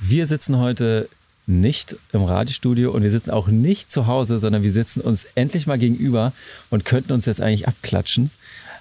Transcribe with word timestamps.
Wir 0.00 0.26
sitzen 0.26 0.58
heute 0.58 1.08
nicht 1.46 1.96
im 2.12 2.24
Radiostudio 2.24 2.90
und 2.90 3.02
wir 3.02 3.10
sitzen 3.10 3.30
auch 3.30 3.48
nicht 3.48 3.90
zu 3.90 4.06
Hause, 4.06 4.38
sondern 4.38 4.62
wir 4.62 4.72
sitzen 4.72 5.00
uns 5.00 5.26
endlich 5.34 5.66
mal 5.66 5.78
gegenüber 5.78 6.32
und 6.70 6.84
könnten 6.84 7.12
uns 7.12 7.26
jetzt 7.26 7.40
eigentlich 7.40 7.68
abklatschen. 7.68 8.30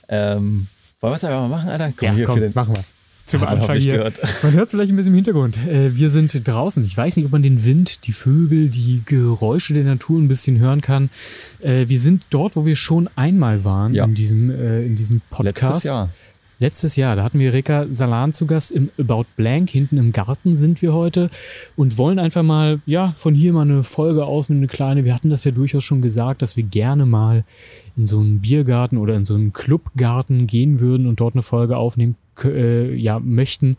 Ähm, 0.09 0.67
wollen 1.01 1.13
wir 1.13 1.17
es 1.17 1.23
einfach 1.23 1.41
mal 1.41 1.49
machen, 1.49 1.69
Alter? 1.69 1.93
Komm, 1.95 2.07
ja, 2.07 2.13
hier 2.13 2.25
komm, 2.25 2.35
für 2.35 2.41
den 2.41 2.51
machen 2.53 2.75
wir. 2.75 2.83
Zum 3.25 3.43
Anfang 3.43 3.77
hier. 3.77 3.97
Gehört. 3.97 4.19
Man 4.43 4.53
hört 4.53 4.67
es 4.67 4.71
vielleicht 4.71 4.91
ein 4.91 4.95
bisschen 4.95 5.13
im 5.13 5.15
Hintergrund. 5.15 5.57
Äh, 5.67 5.95
wir 5.95 6.11
sind 6.11 6.47
draußen. 6.47 6.85
Ich 6.85 6.95
weiß 6.95 7.17
nicht, 7.17 7.25
ob 7.25 7.31
man 7.31 7.41
den 7.41 7.63
Wind, 7.65 8.05
die 8.05 8.11
Vögel, 8.11 8.69
die 8.69 9.01
Geräusche 9.05 9.73
der 9.73 9.83
Natur 9.83 10.19
ein 10.19 10.27
bisschen 10.27 10.59
hören 10.59 10.81
kann. 10.81 11.09
Äh, 11.61 11.87
wir 11.87 11.99
sind 11.99 12.27
dort, 12.29 12.55
wo 12.55 12.65
wir 12.65 12.75
schon 12.75 13.09
einmal 13.15 13.63
waren 13.63 13.95
ja. 13.95 14.05
in 14.05 14.13
diesem 14.13 14.51
äh, 14.51 14.85
in 14.85 14.95
diesem 14.95 15.21
Podcast. 15.31 15.85
Letztes 15.85 15.95
Jahr. 15.95 16.09
Letztes 16.57 16.95
Jahr, 16.95 17.17
da 17.17 17.23
hatten 17.23 17.39
wir 17.39 17.51
Reka 17.51 17.85
Salan 17.89 18.31
zu 18.31 18.45
Gast 18.45 18.71
im 18.71 18.89
About 18.97 19.25
Blank. 19.35 19.69
Hinten 19.69 19.97
im 19.97 20.13
Garten 20.13 20.53
sind 20.53 20.81
wir 20.81 20.93
heute 20.93 21.29
und 21.75 21.97
wollen 21.97 22.17
einfach 22.17 22.43
mal, 22.43 22.79
ja, 22.85 23.11
von 23.11 23.35
hier 23.35 23.51
mal 23.51 23.63
eine 23.63 23.83
Folge 23.83 24.25
aufnehmen, 24.25 24.61
eine 24.61 24.67
kleine. 24.67 25.03
Wir 25.03 25.13
hatten 25.13 25.29
das 25.29 25.43
ja 25.43 25.51
durchaus 25.51 25.83
schon 25.83 26.01
gesagt, 26.01 26.41
dass 26.41 26.55
wir 26.55 26.63
gerne 26.63 27.05
mal 27.05 27.43
in 27.97 28.05
so 28.05 28.19
einen 28.19 28.39
Biergarten 28.39 28.97
oder 28.97 29.15
in 29.15 29.25
so 29.25 29.35
einen 29.35 29.51
Clubgarten 29.51 30.47
gehen 30.47 30.79
würden 30.79 31.07
und 31.07 31.19
dort 31.19 31.35
eine 31.35 31.41
Folge 31.41 31.75
aufnehmen, 31.75 32.15
äh, 32.45 32.93
ja, 32.95 33.19
möchten. 33.19 33.75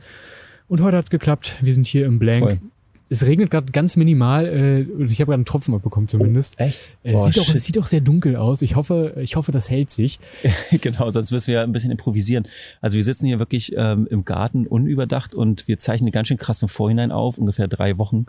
Und 0.68 0.82
heute 0.82 0.98
hat's 0.98 1.10
geklappt. 1.10 1.56
Wir 1.62 1.72
sind 1.72 1.86
hier 1.86 2.04
im 2.04 2.18
Blank. 2.18 2.44
Voll. 2.44 2.60
Es 3.08 3.24
regnet 3.24 3.50
gerade 3.50 3.70
ganz 3.72 3.96
minimal 3.96 4.46
äh, 4.46 4.92
und 4.92 5.10
ich 5.10 5.20
habe 5.20 5.26
gerade 5.26 5.34
einen 5.34 5.44
Tropfen 5.44 5.74
abbekommen 5.74 6.08
zumindest. 6.08 6.56
Oh, 6.58 6.64
echt? 6.64 6.96
Äh, 7.04 7.12
Boah, 7.12 7.26
sieht, 7.26 7.38
auch, 7.38 7.44
sieht 7.44 7.78
auch 7.78 7.86
sehr 7.86 8.00
dunkel 8.00 8.36
aus. 8.36 8.62
Ich 8.62 8.74
hoffe, 8.74 9.14
ich 9.20 9.36
hoffe, 9.36 9.52
das 9.52 9.70
hält 9.70 9.90
sich. 9.90 10.18
genau, 10.80 11.10
sonst 11.10 11.30
müssen 11.30 11.52
wir 11.52 11.62
ein 11.62 11.72
bisschen 11.72 11.92
improvisieren. 11.92 12.48
Also 12.80 12.96
wir 12.96 13.04
sitzen 13.04 13.26
hier 13.26 13.38
wirklich 13.38 13.72
ähm, 13.76 14.08
im 14.10 14.24
Garten 14.24 14.66
unüberdacht 14.66 15.34
und 15.34 15.68
wir 15.68 15.78
zeichnen 15.78 16.10
ganz 16.10 16.28
schön 16.28 16.36
krass 16.36 16.62
im 16.62 16.68
Vorhinein 16.68 17.12
auf, 17.12 17.38
ungefähr 17.38 17.68
drei 17.68 17.96
Wochen. 17.98 18.26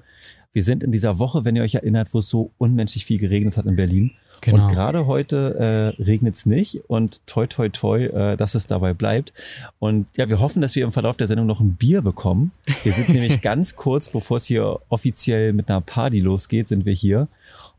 Wir 0.53 0.63
sind 0.63 0.83
in 0.83 0.91
dieser 0.91 1.19
Woche, 1.19 1.43
wenn 1.43 1.55
ihr 1.55 1.63
euch 1.63 1.75
erinnert, 1.75 2.13
wo 2.13 2.19
es 2.19 2.29
so 2.29 2.51
unmenschlich 2.57 3.05
viel 3.05 3.19
geregnet 3.19 3.57
hat 3.57 3.65
in 3.65 3.75
Berlin. 3.75 4.11
Genau. 4.41 4.65
Und 4.65 4.73
gerade 4.73 5.07
heute 5.07 5.95
äh, 5.99 6.01
regnet 6.01 6.35
es 6.35 6.45
nicht 6.45 6.81
und 6.87 7.21
toi 7.25 7.47
toi 7.47 7.69
toi, 7.69 8.05
äh, 8.05 8.37
dass 8.37 8.55
es 8.55 8.67
dabei 8.67 8.93
bleibt. 8.93 9.33
Und 9.79 10.07
ja, 10.15 10.29
wir 10.29 10.39
hoffen, 10.39 10.61
dass 10.61 10.75
wir 10.75 10.83
im 10.83 10.91
Verlauf 10.91 11.17
der 11.17 11.27
Sendung 11.27 11.47
noch 11.47 11.59
ein 11.59 11.75
Bier 11.75 12.01
bekommen. 12.01 12.51
Wir 12.83 12.91
sind 12.91 13.09
nämlich 13.13 13.41
ganz 13.41 13.75
kurz, 13.75 14.09
bevor 14.09 14.37
es 14.37 14.45
hier 14.45 14.79
offiziell 14.89 15.53
mit 15.53 15.69
einer 15.69 15.81
Party 15.81 16.19
losgeht, 16.19 16.67
sind 16.67 16.85
wir 16.85 16.93
hier. 16.93 17.27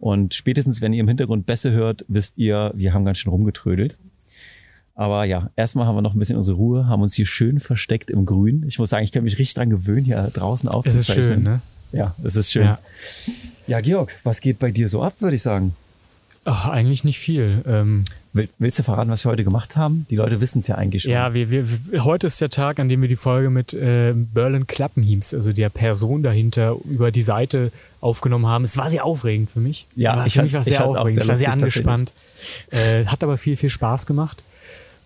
Und 0.01 0.35
spätestens, 0.35 0.81
wenn 0.81 0.93
ihr 0.93 1.01
im 1.01 1.09
Hintergrund 1.09 1.47
Bässe 1.47 1.71
hört, 1.71 2.05
wisst 2.09 2.39
ihr, 2.39 2.73
wir 2.75 2.93
haben 2.93 3.05
ganz 3.05 3.19
schön 3.19 3.31
rumgetrödelt. 3.31 3.97
Aber 4.95 5.25
ja, 5.25 5.51
erstmal 5.55 5.87
haben 5.87 5.95
wir 5.95 6.03
noch 6.03 6.15
ein 6.15 6.19
bisschen 6.19 6.37
unsere 6.37 6.57
Ruhe, 6.57 6.89
haben 6.89 7.03
uns 7.03 7.15
hier 7.15 7.27
schön 7.27 7.61
versteckt 7.61 8.11
im 8.11 8.27
Grün. 8.27 8.65
Ich 8.67 8.81
muss 8.81 8.91
sagen, 8.91 9.05
ich 9.05 9.13
kann 9.13 9.23
mich 9.23 9.39
richtig 9.39 9.55
dran 9.55 9.71
gewöhnen, 9.71 10.05
hier 10.05 10.29
draußen 10.33 10.69
aufzuzeichnen. 10.69 11.19
Es 11.21 11.27
ist 11.27 11.35
schön, 11.35 11.43
ne? 11.45 11.61
Ja, 11.93 12.15
es 12.25 12.37
ist 12.37 12.51
schön. 12.51 12.65
Ja. 12.65 12.79
ja, 13.69 13.81
Georg, 13.81 14.19
was 14.25 14.41
geht 14.41 14.59
bei 14.59 14.73
dir 14.73 14.89
so 14.89 15.03
ab, 15.03 15.15
würde 15.21 15.37
ich 15.37 15.43
sagen? 15.43 15.75
Ach, 16.51 16.67
eigentlich 16.67 17.05
nicht 17.05 17.19
viel. 17.19 17.63
Ähm, 17.67 18.07
Willst 18.33 18.79
du 18.79 18.83
verraten, 18.83 19.11
was 19.11 19.25
wir 19.25 19.31
heute 19.31 19.45
gemacht 19.45 19.77
haben? 19.77 20.07
Die 20.09 20.17
Leute 20.17 20.41
wissen 20.41 20.61
es 20.61 20.67
ja 20.67 20.77
eigentlich 20.77 21.03
schon. 21.03 21.13
Ja, 21.13 21.35
wir, 21.35 21.51
wir, 21.51 21.67
heute 22.05 22.27
ist 22.27 22.41
der 22.41 22.49
Tag, 22.49 22.79
an 22.79 22.89
dem 22.89 23.03
wir 23.03 23.09
die 23.09 23.17
Folge 23.17 23.51
mit 23.51 23.75
äh, 23.75 24.15
Berlin 24.15 24.67
Klappenhiems, 24.67 25.35
also 25.35 25.53
der 25.53 25.69
Person 25.69 26.23
dahinter, 26.23 26.77
über 26.85 27.11
die 27.11 27.21
Seite 27.21 27.71
aufgenommen 28.01 28.47
haben. 28.47 28.65
Es 28.65 28.79
war 28.79 28.89
sehr 28.89 29.05
aufregend 29.05 29.51
für 29.51 29.61
mich. 29.61 29.89
Ja, 29.95 30.17
war, 30.17 30.27
ich 30.27 30.35
für 30.35 30.43
mich 30.43 30.55
war 30.55 30.63
sehr 30.63 30.87
aufregend. 30.87 31.13
Sehr 31.13 31.23
ich 31.23 31.29
war 31.29 31.37
sehr 31.37 31.53
angespannt. 31.53 32.13
Äh, 32.71 33.05
hat 33.05 33.23
aber 33.23 33.37
viel, 33.37 33.57
viel 33.57 33.71
Spaß 33.71 34.07
gemacht. 34.07 34.43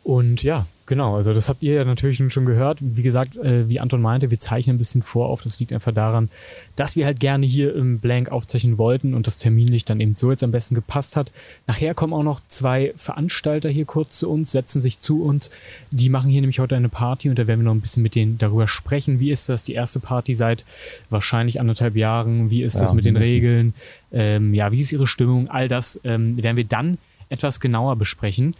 Und 0.04 0.44
ja, 0.44 0.66
Genau, 0.86 1.16
also 1.16 1.32
das 1.32 1.48
habt 1.48 1.62
ihr 1.62 1.74
ja 1.74 1.84
natürlich 1.84 2.20
schon 2.32 2.44
gehört. 2.44 2.80
Wie 2.82 3.02
gesagt, 3.02 3.36
äh, 3.36 3.68
wie 3.68 3.78
Anton 3.78 4.02
meinte, 4.02 4.30
wir 4.30 4.40
zeichnen 4.40 4.76
ein 4.76 4.78
bisschen 4.78 5.02
vor 5.02 5.28
auf. 5.28 5.42
Das 5.42 5.60
liegt 5.60 5.72
einfach 5.72 5.92
daran, 5.92 6.28
dass 6.74 6.96
wir 6.96 7.06
halt 7.06 7.20
gerne 7.20 7.46
hier 7.46 7.74
im 7.74 8.00
Blank 8.00 8.30
aufzeichnen 8.30 8.78
wollten 8.78 9.14
und 9.14 9.26
das 9.26 9.38
terminlich 9.38 9.84
dann 9.84 10.00
eben 10.00 10.16
so 10.16 10.30
jetzt 10.30 10.42
am 10.42 10.50
besten 10.50 10.74
gepasst 10.74 11.14
hat. 11.14 11.30
Nachher 11.66 11.94
kommen 11.94 12.12
auch 12.12 12.24
noch 12.24 12.40
zwei 12.48 12.92
Veranstalter 12.96 13.68
hier 13.68 13.84
kurz 13.84 14.18
zu 14.18 14.28
uns, 14.28 14.50
setzen 14.50 14.82
sich 14.82 14.98
zu 14.98 15.22
uns. 15.22 15.50
Die 15.92 16.08
machen 16.08 16.30
hier 16.30 16.40
nämlich 16.40 16.58
heute 16.58 16.76
eine 16.76 16.88
Party 16.88 17.30
und 17.30 17.38
da 17.38 17.46
werden 17.46 17.60
wir 17.60 17.64
noch 17.64 17.74
ein 17.74 17.80
bisschen 17.80 18.02
mit 18.02 18.16
denen 18.16 18.38
darüber 18.38 18.66
sprechen. 18.66 19.20
Wie 19.20 19.30
ist 19.30 19.48
das? 19.48 19.62
Die 19.62 19.74
erste 19.74 20.00
Party 20.00 20.34
seit 20.34 20.64
wahrscheinlich 21.10 21.60
anderthalb 21.60 21.94
Jahren. 21.94 22.50
Wie 22.50 22.62
ist 22.62 22.74
ja, 22.74 22.82
das 22.82 22.92
mit 22.92 23.04
den 23.04 23.16
Regeln? 23.16 23.74
Ähm, 24.10 24.52
ja, 24.52 24.72
wie 24.72 24.80
ist 24.80 24.92
ihre 24.92 25.06
Stimmung? 25.06 25.48
All 25.48 25.68
das 25.68 26.00
ähm, 26.02 26.42
werden 26.42 26.56
wir 26.56 26.64
dann 26.64 26.98
etwas 27.28 27.60
genauer 27.60 27.96
besprechen. 27.96 28.54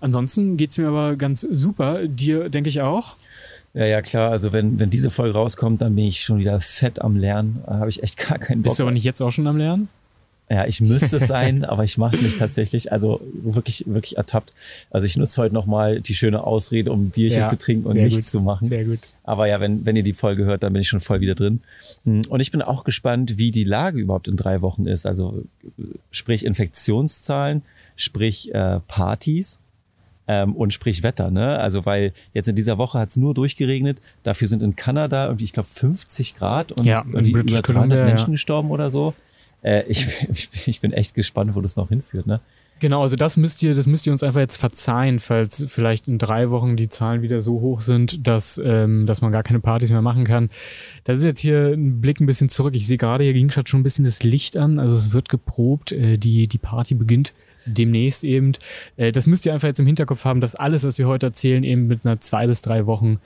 Ansonsten 0.00 0.56
geht's 0.56 0.78
mir 0.78 0.88
aber 0.88 1.16
ganz 1.16 1.40
super. 1.40 2.06
Dir 2.06 2.48
denke 2.48 2.68
ich 2.68 2.82
auch. 2.82 3.16
Ja, 3.74 3.84
ja, 3.84 4.02
klar. 4.02 4.30
Also 4.30 4.52
wenn, 4.52 4.78
wenn 4.78 4.90
diese 4.90 5.10
Folge 5.10 5.34
rauskommt, 5.34 5.82
dann 5.82 5.94
bin 5.94 6.06
ich 6.06 6.22
schon 6.22 6.38
wieder 6.38 6.60
fett 6.60 7.00
am 7.00 7.16
Lernen. 7.16 7.62
Da 7.66 7.74
habe 7.78 7.90
ich 7.90 8.02
echt 8.02 8.16
gar 8.28 8.38
keinen 8.38 8.62
Bock. 8.62 8.70
Bist 8.70 8.78
du 8.78 8.84
aber 8.84 8.92
nicht 8.92 9.04
jetzt 9.04 9.20
auch 9.20 9.30
schon 9.30 9.46
am 9.46 9.56
Lernen? 9.56 9.88
Ja, 10.48 10.64
ich 10.64 10.80
müsste 10.80 11.16
es 11.16 11.26
sein, 11.26 11.64
aber 11.64 11.82
ich 11.82 11.98
mache 11.98 12.14
es 12.14 12.22
nicht 12.22 12.38
tatsächlich. 12.38 12.92
Also 12.92 13.20
wirklich, 13.32 13.84
wirklich 13.86 14.16
ertappt. 14.16 14.54
Also 14.90 15.06
ich 15.06 15.16
nutze 15.16 15.42
heute 15.42 15.54
nochmal 15.54 16.00
die 16.00 16.14
schöne 16.14 16.44
Ausrede, 16.44 16.92
um 16.92 17.06
ein 17.06 17.10
Bierchen 17.10 17.40
ja, 17.40 17.48
zu 17.48 17.58
trinken 17.58 17.86
und 17.86 17.96
nichts 17.96 18.16
gut, 18.16 18.24
zu 18.24 18.40
machen. 18.40 18.68
Sehr 18.68 18.84
gut. 18.84 19.00
Aber 19.24 19.46
ja, 19.46 19.60
wenn, 19.60 19.84
wenn 19.84 19.96
ihr 19.96 20.04
die 20.04 20.12
Folge 20.12 20.44
hört, 20.44 20.62
dann 20.62 20.72
bin 20.72 20.82
ich 20.82 20.88
schon 20.88 21.00
voll 21.00 21.20
wieder 21.20 21.34
drin. 21.34 21.60
Hm, 22.04 22.22
und 22.28 22.40
ich 22.40 22.52
bin 22.52 22.62
auch 22.62 22.84
gespannt, 22.84 23.38
wie 23.38 23.50
die 23.50 23.64
Lage 23.64 23.98
überhaupt 23.98 24.28
in 24.28 24.36
drei 24.36 24.62
Wochen 24.62 24.86
ist. 24.86 25.04
Also 25.04 25.42
sprich 26.12 26.46
Infektionszahlen, 26.46 27.62
sprich 27.96 28.54
äh, 28.54 28.78
Partys 28.86 29.60
ähm, 30.28 30.54
und 30.54 30.72
sprich 30.72 31.02
Wetter, 31.02 31.30
ne? 31.30 31.58
Also 31.58 31.86
weil 31.86 32.12
jetzt 32.34 32.48
in 32.48 32.56
dieser 32.56 32.78
Woche 32.78 32.98
hat 32.98 33.10
es 33.10 33.16
nur 33.16 33.34
durchgeregnet, 33.34 34.00
dafür 34.22 34.48
sind 34.48 34.62
in 34.62 34.76
Kanada 34.76 35.26
irgendwie, 35.26 35.44
ich 35.44 35.52
glaube, 35.52 35.68
50 35.68 36.36
Grad 36.36 36.72
und 36.72 36.84
ja, 36.84 37.04
irgendwie 37.06 37.30
über 37.30 37.44
300 37.44 37.66
Columbia, 37.66 38.04
Menschen 38.04 38.28
ja. 38.28 38.32
gestorben 38.32 38.70
oder 38.70 38.90
so. 38.90 39.14
Äh, 39.62 39.84
ich, 39.88 40.06
ich 40.66 40.80
bin 40.80 40.92
echt 40.92 41.14
gespannt, 41.14 41.54
wo 41.54 41.60
das 41.60 41.76
noch 41.76 41.88
hinführt, 41.88 42.26
ne? 42.26 42.40
Genau, 42.78 43.00
also 43.00 43.16
das 43.16 43.38
müsst 43.38 43.62
ihr, 43.62 43.74
das 43.74 43.86
müsst 43.86 44.06
ihr 44.06 44.12
uns 44.12 44.22
einfach 44.22 44.40
jetzt 44.40 44.58
verzeihen, 44.58 45.18
falls 45.18 45.64
vielleicht 45.66 46.08
in 46.08 46.18
drei 46.18 46.50
Wochen 46.50 46.76
die 46.76 46.90
Zahlen 46.90 47.22
wieder 47.22 47.40
so 47.40 47.60
hoch 47.62 47.80
sind, 47.80 48.26
dass, 48.26 48.60
ähm, 48.62 49.06
dass 49.06 49.22
man 49.22 49.32
gar 49.32 49.42
keine 49.42 49.60
Partys 49.60 49.90
mehr 49.90 50.02
machen 50.02 50.24
kann. 50.24 50.50
Das 51.04 51.16
ist 51.18 51.24
jetzt 51.24 51.40
hier 51.40 51.72
ein 51.72 52.02
Blick 52.02 52.20
ein 52.20 52.26
bisschen 52.26 52.50
zurück. 52.50 52.76
Ich 52.76 52.86
sehe 52.86 52.98
gerade, 52.98 53.24
hier 53.24 53.32
ging 53.32 53.50
schon 53.50 53.80
ein 53.80 53.82
bisschen 53.82 54.04
das 54.04 54.22
Licht 54.22 54.58
an. 54.58 54.78
Also 54.78 54.94
es 54.94 55.14
wird 55.14 55.30
geprobt. 55.30 55.92
Äh, 55.92 56.18
die, 56.18 56.48
die 56.48 56.58
Party 56.58 56.94
beginnt 56.94 57.32
demnächst 57.66 58.24
eben. 58.24 58.52
Äh, 58.96 59.12
das 59.12 59.26
müsst 59.26 59.46
ihr 59.46 59.52
einfach 59.52 59.68
jetzt 59.68 59.80
im 59.80 59.86
Hinterkopf 59.86 60.24
haben, 60.24 60.40
dass 60.40 60.54
alles, 60.54 60.84
was 60.84 60.98
wir 60.98 61.06
heute 61.06 61.26
erzählen, 61.26 61.64
eben 61.64 61.86
mit 61.86 62.04
einer 62.04 62.20
zwei 62.20 62.46
bis 62.46 62.62
drei 62.62 62.86
Wochen, 62.86 63.18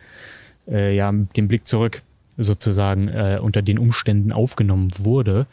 äh, 0.68 0.94
ja, 0.94 1.12
dem 1.12 1.48
Blick 1.48 1.66
zurück 1.66 2.02
sozusagen 2.36 3.08
äh, 3.08 3.38
unter 3.40 3.62
den 3.62 3.78
Umständen 3.78 4.32
aufgenommen 4.32 4.90
wurde. 4.98 5.46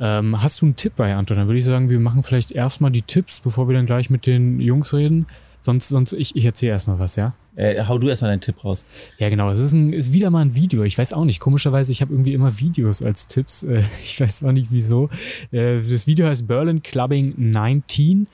Ähm, 0.00 0.42
hast 0.42 0.60
du 0.60 0.66
einen 0.66 0.76
Tipp 0.76 0.92
bei 0.96 1.14
Anton? 1.14 1.38
Dann 1.38 1.46
würde 1.46 1.58
ich 1.58 1.64
sagen, 1.64 1.90
wir 1.90 2.00
machen 2.00 2.22
vielleicht 2.22 2.52
erstmal 2.52 2.90
die 2.90 3.02
Tipps, 3.02 3.40
bevor 3.40 3.68
wir 3.68 3.74
dann 3.74 3.86
gleich 3.86 4.10
mit 4.10 4.26
den 4.26 4.60
Jungs 4.60 4.94
reden. 4.94 5.26
Sonst, 5.60 5.88
sonst 5.88 6.12
ich, 6.12 6.36
ich 6.36 6.44
erzähle 6.44 6.72
erstmal 6.72 6.98
was, 6.98 7.16
ja? 7.16 7.34
Äh, 7.56 7.84
hau 7.86 7.98
du 7.98 8.08
erstmal 8.08 8.30
deinen 8.30 8.40
Tipp 8.40 8.64
raus. 8.64 8.84
Ja, 9.18 9.28
genau. 9.28 9.50
Es 9.50 9.58
ist, 9.58 9.72
ein, 9.72 9.92
ist 9.92 10.12
wieder 10.12 10.30
mal 10.30 10.42
ein 10.42 10.54
Video. 10.54 10.84
Ich 10.84 10.96
weiß 10.96 11.12
auch 11.12 11.24
nicht. 11.24 11.40
Komischerweise, 11.40 11.90
ich 11.90 12.00
habe 12.00 12.12
irgendwie 12.12 12.32
immer 12.32 12.60
Videos 12.60 13.02
als 13.02 13.26
Tipps. 13.26 13.64
Äh, 13.64 13.82
ich 14.02 14.20
weiß 14.20 14.44
auch 14.44 14.52
nicht 14.52 14.68
wieso. 14.70 15.10
Äh, 15.50 15.78
das 15.78 16.06
Video 16.06 16.26
heißt 16.26 16.46
Berlin 16.46 16.82
Clubbing 16.82 17.34
19 17.36 18.26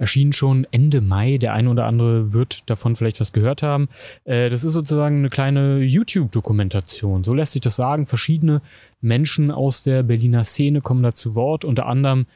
erschien 0.00 0.32
schon 0.32 0.66
Ende 0.70 1.00
Mai. 1.00 1.38
Der 1.38 1.52
eine 1.52 1.70
oder 1.70 1.84
andere 1.84 2.32
wird 2.32 2.68
davon 2.68 2.96
vielleicht 2.96 3.20
was 3.20 3.32
gehört 3.32 3.62
haben. 3.62 3.88
Äh, 4.24 4.48
das 4.50 4.64
ist 4.64 4.72
sozusagen 4.72 5.18
eine 5.18 5.28
kleine 5.28 5.78
YouTube-Dokumentation. 5.78 7.22
So 7.22 7.34
lässt 7.34 7.52
sich 7.52 7.60
das 7.60 7.76
sagen. 7.76 8.06
Verschiedene 8.06 8.62
Menschen 9.00 9.50
aus 9.50 9.82
der 9.82 10.02
Berliner 10.02 10.44
Szene 10.44 10.80
kommen 10.80 11.02
da 11.02 11.14
zu 11.14 11.34
Wort. 11.34 11.64
Unter 11.64 11.86
anderem 11.86 12.26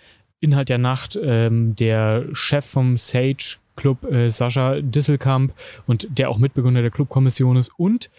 Inhalt 0.40 0.68
der 0.68 0.78
Nacht 0.78 1.18
ähm, 1.22 1.74
der 1.74 2.26
Chef 2.32 2.66
vom 2.66 2.98
Sage 2.98 3.56
Club 3.76 4.04
äh, 4.04 4.30
Sascha 4.30 4.80
Disselkamp 4.80 5.52
und 5.86 6.06
der 6.18 6.30
auch 6.30 6.38
Mitbegründer 6.38 6.82
der 6.82 6.90
Clubkommission 6.90 7.56
ist 7.56 7.70
und 7.78 8.10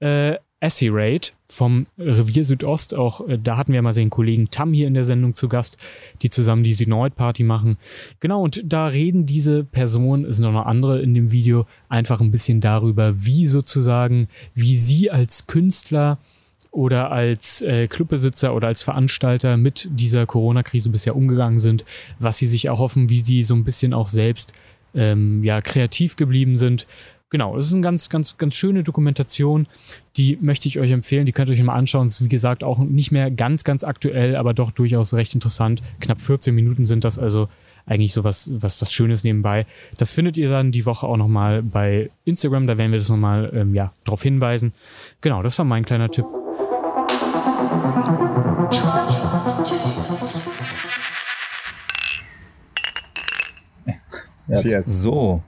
äh, 0.00 0.36
Assy 0.62 0.88
Raid 0.88 1.32
vom 1.46 1.86
Revier 1.98 2.44
Südost. 2.44 2.94
Auch 2.94 3.26
äh, 3.26 3.38
da 3.42 3.56
hatten 3.56 3.72
wir 3.72 3.80
mal 3.80 3.92
den 3.92 4.10
Kollegen 4.10 4.50
Tam 4.50 4.72
hier 4.72 4.86
in 4.86 4.94
der 4.94 5.04
Sendung 5.04 5.34
zu 5.34 5.48
Gast, 5.48 5.78
die 6.22 6.28
zusammen 6.28 6.64
die 6.64 6.74
Synoid 6.74 7.16
Party 7.16 7.44
machen. 7.44 7.76
Genau, 8.20 8.42
und 8.42 8.62
da 8.70 8.86
reden 8.86 9.24
diese 9.24 9.64
Personen, 9.64 10.24
es 10.24 10.36
sind 10.36 10.44
auch 10.44 10.52
noch 10.52 10.66
andere 10.66 11.00
in 11.00 11.14
dem 11.14 11.32
Video, 11.32 11.66
einfach 11.88 12.20
ein 12.20 12.30
bisschen 12.30 12.60
darüber, 12.60 13.24
wie 13.24 13.46
sozusagen, 13.46 14.28
wie 14.54 14.76
sie 14.76 15.10
als 15.10 15.46
Künstler 15.46 16.18
oder 16.72 17.10
als 17.10 17.62
äh, 17.62 17.88
Clubbesitzer 17.88 18.54
oder 18.54 18.68
als 18.68 18.82
Veranstalter 18.82 19.56
mit 19.56 19.88
dieser 19.90 20.26
Corona-Krise 20.26 20.90
bisher 20.90 21.16
umgegangen 21.16 21.58
sind, 21.58 21.84
was 22.18 22.38
sie 22.38 22.46
sich 22.46 22.68
auch 22.68 22.78
hoffen, 22.78 23.08
wie 23.08 23.20
sie 23.20 23.42
so 23.42 23.54
ein 23.54 23.64
bisschen 23.64 23.94
auch 23.94 24.08
selbst 24.08 24.52
ähm, 24.94 25.42
ja, 25.44 25.60
kreativ 25.60 26.16
geblieben 26.16 26.56
sind. 26.56 26.86
Genau, 27.30 27.56
es 27.56 27.66
ist 27.66 27.74
eine 27.74 27.82
ganz, 27.82 28.08
ganz, 28.08 28.38
ganz 28.38 28.56
schöne 28.56 28.82
Dokumentation. 28.82 29.68
Die 30.16 30.36
möchte 30.40 30.66
ich 30.66 30.80
euch 30.80 30.90
empfehlen. 30.90 31.26
Die 31.26 31.32
könnt 31.32 31.48
ihr 31.48 31.54
euch 31.54 31.62
mal 31.62 31.74
anschauen. 31.74 32.08
Ist, 32.08 32.24
wie 32.24 32.28
gesagt, 32.28 32.64
auch 32.64 32.80
nicht 32.80 33.12
mehr 33.12 33.30
ganz, 33.30 33.62
ganz 33.62 33.84
aktuell, 33.84 34.34
aber 34.34 34.52
doch 34.52 34.72
durchaus 34.72 35.14
recht 35.14 35.34
interessant. 35.34 35.80
Knapp 36.00 36.20
14 36.20 36.52
Minuten 36.52 36.84
sind 36.84 37.04
das 37.04 37.20
also 37.20 37.48
eigentlich 37.86 38.12
sowas 38.12 38.50
was, 38.54 38.80
was 38.82 38.92
Schönes 38.92 39.22
nebenbei. 39.22 39.64
Das 39.96 40.12
findet 40.12 40.36
ihr 40.36 40.50
dann 40.50 40.72
die 40.72 40.86
Woche 40.86 41.06
auch 41.06 41.16
nochmal 41.16 41.62
bei 41.62 42.10
Instagram, 42.24 42.66
da 42.66 42.78
werden 42.78 42.92
wir 42.92 42.98
das 42.98 43.08
nochmal 43.08 43.50
ähm, 43.54 43.74
ja, 43.74 43.92
darauf 44.04 44.22
hinweisen. 44.22 44.72
Genau, 45.20 45.42
das 45.42 45.58
war 45.58 45.64
mein 45.64 45.84
kleiner 45.84 46.10
Tipp. 46.10 46.26
Ja. 54.50 54.82
So, 54.82 55.42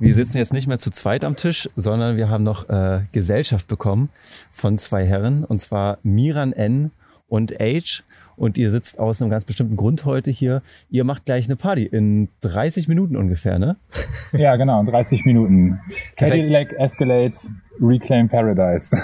wir 0.00 0.14
sitzen 0.14 0.38
jetzt 0.38 0.52
nicht 0.52 0.66
mehr 0.66 0.78
zu 0.78 0.90
zweit 0.90 1.24
am 1.24 1.36
Tisch, 1.36 1.68
sondern 1.76 2.16
wir 2.16 2.28
haben 2.28 2.44
noch 2.44 2.68
äh, 2.68 3.00
Gesellschaft 3.12 3.66
bekommen 3.66 4.10
von 4.50 4.78
zwei 4.78 5.04
Herren, 5.04 5.44
und 5.44 5.60
zwar 5.60 5.98
Miran 6.02 6.52
N. 6.52 6.90
und 7.28 7.52
H. 7.58 8.02
Und 8.36 8.56
ihr 8.56 8.70
sitzt 8.70 9.00
aus 9.00 9.20
einem 9.20 9.32
ganz 9.32 9.44
bestimmten 9.44 9.74
Grund 9.74 10.04
heute 10.04 10.30
hier. 10.30 10.62
Ihr 10.90 11.02
macht 11.02 11.24
gleich 11.24 11.46
eine 11.46 11.56
Party 11.56 11.84
in 11.84 12.28
30 12.42 12.86
Minuten 12.86 13.16
ungefähr, 13.16 13.58
ne? 13.58 13.74
Ja, 14.32 14.54
genau, 14.56 14.78
in 14.80 14.86
30 14.86 15.24
Minuten. 15.24 15.80
Cadillac 16.14 16.72
Escalade 16.78 17.34
Reclaim 17.80 18.28
Paradise. 18.28 18.96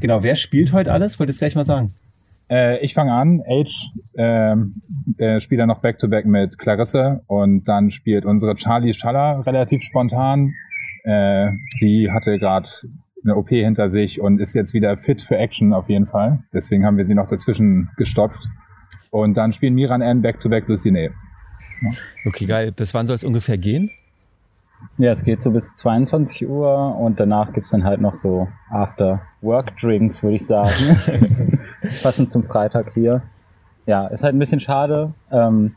genau, 0.00 0.22
wer 0.24 0.34
spielt 0.34 0.72
heute 0.72 0.92
alles? 0.92 1.20
Wollt 1.20 1.28
ihr 1.28 1.32
es 1.32 1.38
gleich 1.38 1.54
mal 1.54 1.64
sagen? 1.64 1.88
Äh, 2.50 2.84
ich 2.84 2.94
fange 2.94 3.12
an. 3.12 3.40
Age 3.48 3.88
äh, 4.16 4.56
äh, 5.18 5.40
spielt 5.40 5.60
dann 5.60 5.68
noch 5.68 5.82
Back-to-Back 5.82 6.24
-back 6.24 6.28
mit 6.28 6.58
Clarisse 6.58 7.22
und 7.28 7.68
dann 7.68 7.90
spielt 7.90 8.24
unsere 8.26 8.56
Charlie 8.56 8.92
Schaller 8.92 9.46
relativ 9.46 9.82
spontan. 9.82 10.52
Äh, 11.04 11.52
die 11.80 12.10
hatte 12.10 12.38
gerade 12.38 12.66
eine 13.22 13.36
OP 13.36 13.50
hinter 13.50 13.88
sich 13.88 14.20
und 14.20 14.40
ist 14.40 14.54
jetzt 14.54 14.74
wieder 14.74 14.96
fit 14.96 15.22
für 15.22 15.36
Action 15.36 15.72
auf 15.72 15.88
jeden 15.88 16.06
Fall. 16.06 16.40
Deswegen 16.52 16.84
haben 16.84 16.96
wir 16.96 17.04
sie 17.04 17.14
noch 17.14 17.28
dazwischen 17.28 17.90
gestopft. 17.96 18.46
Und 19.10 19.36
dann 19.36 19.52
spielen 19.52 19.74
Miran 19.74 20.02
N 20.02 20.22
Back-to-Back 20.22 20.66
Lucine. 20.68 21.10
Ja. 21.82 21.90
Okay, 22.26 22.46
geil. 22.46 22.72
Bis 22.72 22.94
wann 22.94 23.06
soll 23.06 23.16
es 23.16 23.24
ungefähr 23.24 23.58
gehen? 23.58 23.90
Ja, 24.98 25.12
es 25.12 25.24
geht 25.24 25.42
so 25.42 25.50
bis 25.50 25.74
22 25.74 26.48
Uhr 26.48 26.96
und 26.96 27.20
danach 27.20 27.52
gibt's 27.52 27.70
dann 27.70 27.84
halt 27.84 28.00
noch 28.00 28.14
so 28.14 28.48
After-Work-Drinks, 28.70 30.22
würde 30.22 30.36
ich 30.36 30.46
sagen. 30.46 30.70
Passend 32.02 32.30
zum 32.30 32.44
Freitag 32.44 32.92
hier. 32.94 33.22
Ja, 33.86 34.06
ist 34.06 34.22
halt 34.22 34.34
ein 34.34 34.38
bisschen 34.38 34.60
schade, 34.60 35.14
ähm, 35.32 35.76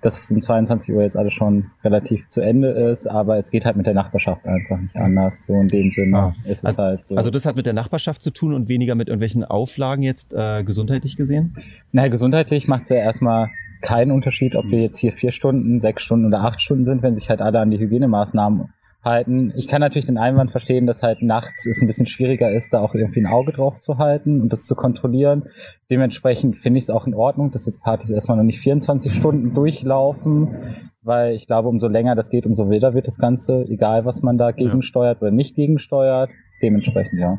dass 0.00 0.24
es 0.24 0.30
um 0.30 0.40
22 0.40 0.94
Uhr 0.94 1.02
jetzt 1.02 1.16
alles 1.16 1.32
schon 1.32 1.70
relativ 1.82 2.28
zu 2.28 2.40
Ende 2.40 2.68
ist, 2.70 3.06
aber 3.06 3.38
es 3.38 3.50
geht 3.50 3.64
halt 3.64 3.76
mit 3.76 3.86
der 3.86 3.94
Nachbarschaft 3.94 4.46
einfach 4.46 4.78
nicht 4.78 4.96
anders. 5.00 5.46
So 5.46 5.54
in 5.54 5.68
dem 5.68 5.90
Sinne 5.90 6.18
ah. 6.18 6.34
ist 6.44 6.58
es 6.58 6.64
also, 6.64 6.82
halt 6.82 7.06
so. 7.06 7.16
Also 7.16 7.30
das 7.30 7.46
hat 7.46 7.56
mit 7.56 7.66
der 7.66 7.72
Nachbarschaft 7.72 8.22
zu 8.22 8.30
tun 8.30 8.54
und 8.54 8.68
weniger 8.68 8.94
mit 8.94 9.08
irgendwelchen 9.08 9.44
Auflagen 9.44 10.02
jetzt 10.02 10.32
äh, 10.32 10.62
gesundheitlich 10.64 11.16
gesehen? 11.16 11.56
Naja, 11.92 12.08
gesundheitlich 12.08 12.68
macht 12.68 12.84
es 12.84 12.90
ja 12.90 12.96
erstmal 12.96 13.50
keinen 13.80 14.12
Unterschied, 14.12 14.54
ob 14.56 14.70
wir 14.70 14.80
jetzt 14.80 14.98
hier 14.98 15.12
vier 15.12 15.30
Stunden, 15.30 15.80
sechs 15.80 16.02
Stunden 16.02 16.26
oder 16.26 16.40
acht 16.40 16.60
Stunden 16.60 16.84
sind, 16.84 17.02
wenn 17.02 17.14
sich 17.14 17.28
halt 17.28 17.40
alle 17.40 17.60
an 17.60 17.70
die 17.70 17.78
Hygienemaßnahmen 17.78 18.68
halten. 19.06 19.54
Ich 19.56 19.68
kann 19.68 19.80
natürlich 19.80 20.04
den 20.04 20.18
Einwand 20.18 20.50
verstehen, 20.50 20.86
dass 20.86 21.02
halt 21.02 21.22
nachts 21.22 21.66
es 21.66 21.80
ein 21.80 21.86
bisschen 21.86 22.06
schwieriger 22.06 22.50
ist, 22.50 22.74
da 22.74 22.80
auch 22.80 22.94
irgendwie 22.94 23.20
ein 23.20 23.26
Auge 23.26 23.52
drauf 23.52 23.78
zu 23.80 23.96
halten 23.96 24.42
und 24.42 24.52
das 24.52 24.66
zu 24.66 24.74
kontrollieren. 24.74 25.44
Dementsprechend 25.90 26.56
finde 26.56 26.78
ich 26.78 26.84
es 26.84 26.90
auch 26.90 27.06
in 27.06 27.14
Ordnung, 27.14 27.50
dass 27.50 27.64
jetzt 27.64 27.82
Partys 27.82 28.10
erstmal 28.10 28.36
noch 28.36 28.44
nicht 28.44 28.60
24 28.60 29.14
Stunden 29.14 29.54
durchlaufen, 29.54 30.76
weil 31.02 31.34
ich 31.34 31.46
glaube, 31.46 31.68
umso 31.68 31.88
länger 31.88 32.14
das 32.14 32.28
geht, 32.28 32.44
umso 32.44 32.68
wilder 32.68 32.92
wird 32.92 33.06
das 33.06 33.16
Ganze, 33.18 33.64
egal 33.68 34.04
was 34.04 34.22
man 34.22 34.36
da 34.36 34.50
gegensteuert 34.50 35.18
ja. 35.20 35.22
oder 35.22 35.30
nicht 35.30 35.56
gegensteuert. 35.56 36.30
Dementsprechend, 36.60 37.18
ja. 37.18 37.38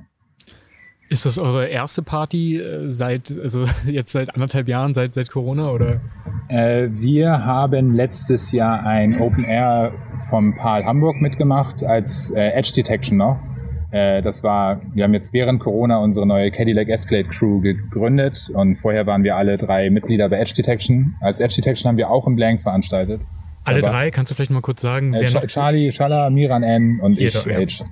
Ist 1.10 1.26
das 1.26 1.38
eure 1.38 1.68
erste 1.68 2.02
Party 2.02 2.58
äh, 2.58 2.88
seit, 2.88 3.32
also 3.42 3.64
jetzt 3.86 4.12
seit 4.12 4.34
anderthalb 4.34 4.68
Jahren, 4.68 4.94
seit, 4.94 5.14
seit 5.14 5.32
Corona 5.32 5.72
oder? 5.72 6.02
Äh, 6.50 6.88
wir 6.92 7.46
haben 7.46 7.94
letztes 7.96 8.52
Jahr 8.52 8.86
ein 8.86 9.20
Open 9.20 9.44
Air 9.44 9.94
vom 10.30 10.56
PAL 10.56 10.86
Hamburg 10.86 11.22
mitgemacht 11.22 11.84
als 11.84 12.32
äh, 12.32 12.50
Edge 12.50 12.74
Detection 12.76 13.18
noch. 13.18 13.40
Äh, 13.92 14.22
das 14.22 14.44
war, 14.44 14.82
wir 14.94 15.06
haben 15.06 15.14
jetzt 15.14 15.34
während 15.34 15.62
Corona 15.62 15.98
unsere 16.00 16.28
neue 16.28 16.52
Cadillac 16.52 16.90
Escalade 16.90 17.30
Crew 17.30 17.62
gegründet 17.62 18.50
und 18.54 18.76
vorher 18.76 19.08
waren 19.08 19.24
wir 19.24 19.38
alle 19.38 19.58
drei 19.58 19.90
Mitglieder 19.90 20.28
bei 20.30 20.40
Edge 20.40 20.54
Detection. 20.56 21.16
Als 21.22 21.40
Edge 21.40 21.56
Detection 21.56 21.90
haben 21.90 21.98
wir 21.98 22.10
auch 22.10 22.28
im 22.28 22.36
Blank 22.36 22.62
veranstaltet. 22.62 23.22
Alle 23.64 23.80
Aber, 23.80 23.90
drei? 23.90 24.12
Kannst 24.12 24.32
du 24.32 24.36
vielleicht 24.36 24.52
mal 24.52 24.62
kurz 24.62 24.82
sagen? 24.82 25.14
Äh, 25.14 25.34
wer 25.34 25.42
Charlie, 25.42 25.92
Shala, 25.92 26.30
Miran 26.30 26.64
N 26.64 27.00
und 27.00 27.20
ich, 27.20 27.36
Edge. 27.46 27.86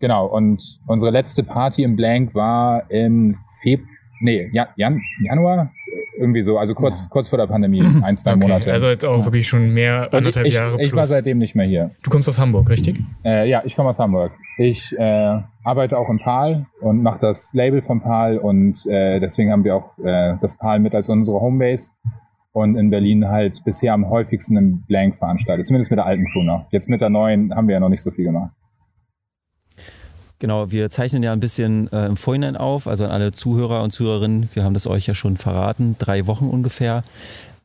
Genau, 0.00 0.26
und 0.26 0.80
unsere 0.86 1.10
letzte 1.10 1.42
Party 1.42 1.82
im 1.82 1.96
Blank 1.96 2.34
war 2.34 2.90
im 2.90 3.36
Feb 3.62 3.80
nee, 4.20 4.50
Jan 4.52 4.68
Jan 4.76 5.00
Januar, 5.22 5.72
irgendwie 6.18 6.40
so, 6.40 6.58
also 6.58 6.74
kurz, 6.74 7.00
ja. 7.00 7.06
kurz 7.08 7.28
vor 7.28 7.38
der 7.38 7.46
Pandemie, 7.46 7.82
ein, 8.02 8.16
zwei 8.16 8.32
okay. 8.32 8.40
Monate. 8.40 8.72
Also 8.72 8.88
jetzt 8.88 9.04
auch 9.04 9.18
ja. 9.18 9.24
wirklich 9.24 9.46
schon 9.46 9.72
mehr, 9.72 10.12
anderthalb 10.12 10.46
ich, 10.46 10.54
Jahre 10.54 10.76
plus. 10.76 10.86
Ich 10.86 10.94
war 10.94 11.04
seitdem 11.04 11.38
nicht 11.38 11.54
mehr 11.54 11.66
hier. 11.66 11.90
Du 12.02 12.10
kommst 12.10 12.28
aus 12.28 12.38
Hamburg, 12.38 12.68
richtig? 12.68 13.00
Äh, 13.24 13.48
ja, 13.48 13.62
ich 13.64 13.76
komme 13.76 13.88
aus 13.88 13.98
Hamburg. 13.98 14.32
Ich 14.58 14.96
äh, 14.98 15.40
arbeite 15.64 15.98
auch 15.98 16.08
im 16.08 16.18
PAL 16.18 16.66
und 16.80 17.02
mache 17.02 17.20
das 17.20 17.52
Label 17.54 17.82
vom 17.82 18.00
PAL 18.00 18.38
und 18.38 18.86
äh, 18.86 19.20
deswegen 19.20 19.52
haben 19.52 19.64
wir 19.64 19.76
auch 19.76 19.98
äh, 19.98 20.34
das 20.40 20.56
PAL 20.56 20.80
mit 20.80 20.94
als 20.94 21.08
unsere 21.08 21.40
Homebase 21.40 21.92
und 22.52 22.76
in 22.76 22.90
Berlin 22.90 23.28
halt 23.28 23.62
bisher 23.64 23.94
am 23.94 24.08
häufigsten 24.08 24.56
im 24.56 24.82
Blank 24.82 25.16
veranstaltet, 25.16 25.66
zumindest 25.66 25.90
mit 25.90 25.98
der 25.98 26.06
alten 26.06 26.26
Crew 26.26 26.42
noch. 26.42 26.66
Jetzt 26.72 26.88
mit 26.88 27.00
der 27.00 27.10
neuen 27.10 27.54
haben 27.54 27.68
wir 27.68 27.74
ja 27.74 27.80
noch 27.80 27.88
nicht 27.88 28.02
so 28.02 28.10
viel 28.10 28.24
gemacht. 28.24 28.50
Genau, 30.40 30.70
wir 30.70 30.88
zeichnen 30.90 31.22
ja 31.24 31.32
ein 31.32 31.40
bisschen 31.40 31.92
äh, 31.92 32.06
im 32.06 32.16
Vorhinein 32.16 32.56
auf, 32.56 32.86
also 32.86 33.04
an 33.04 33.10
alle 33.10 33.32
Zuhörer 33.32 33.82
und 33.82 33.90
Zuhörerinnen, 33.90 34.48
wir 34.54 34.62
haben 34.62 34.74
das 34.74 34.86
euch 34.86 35.06
ja 35.06 35.14
schon 35.14 35.36
verraten, 35.36 35.96
drei 35.98 36.28
Wochen 36.28 36.48
ungefähr. 36.48 37.02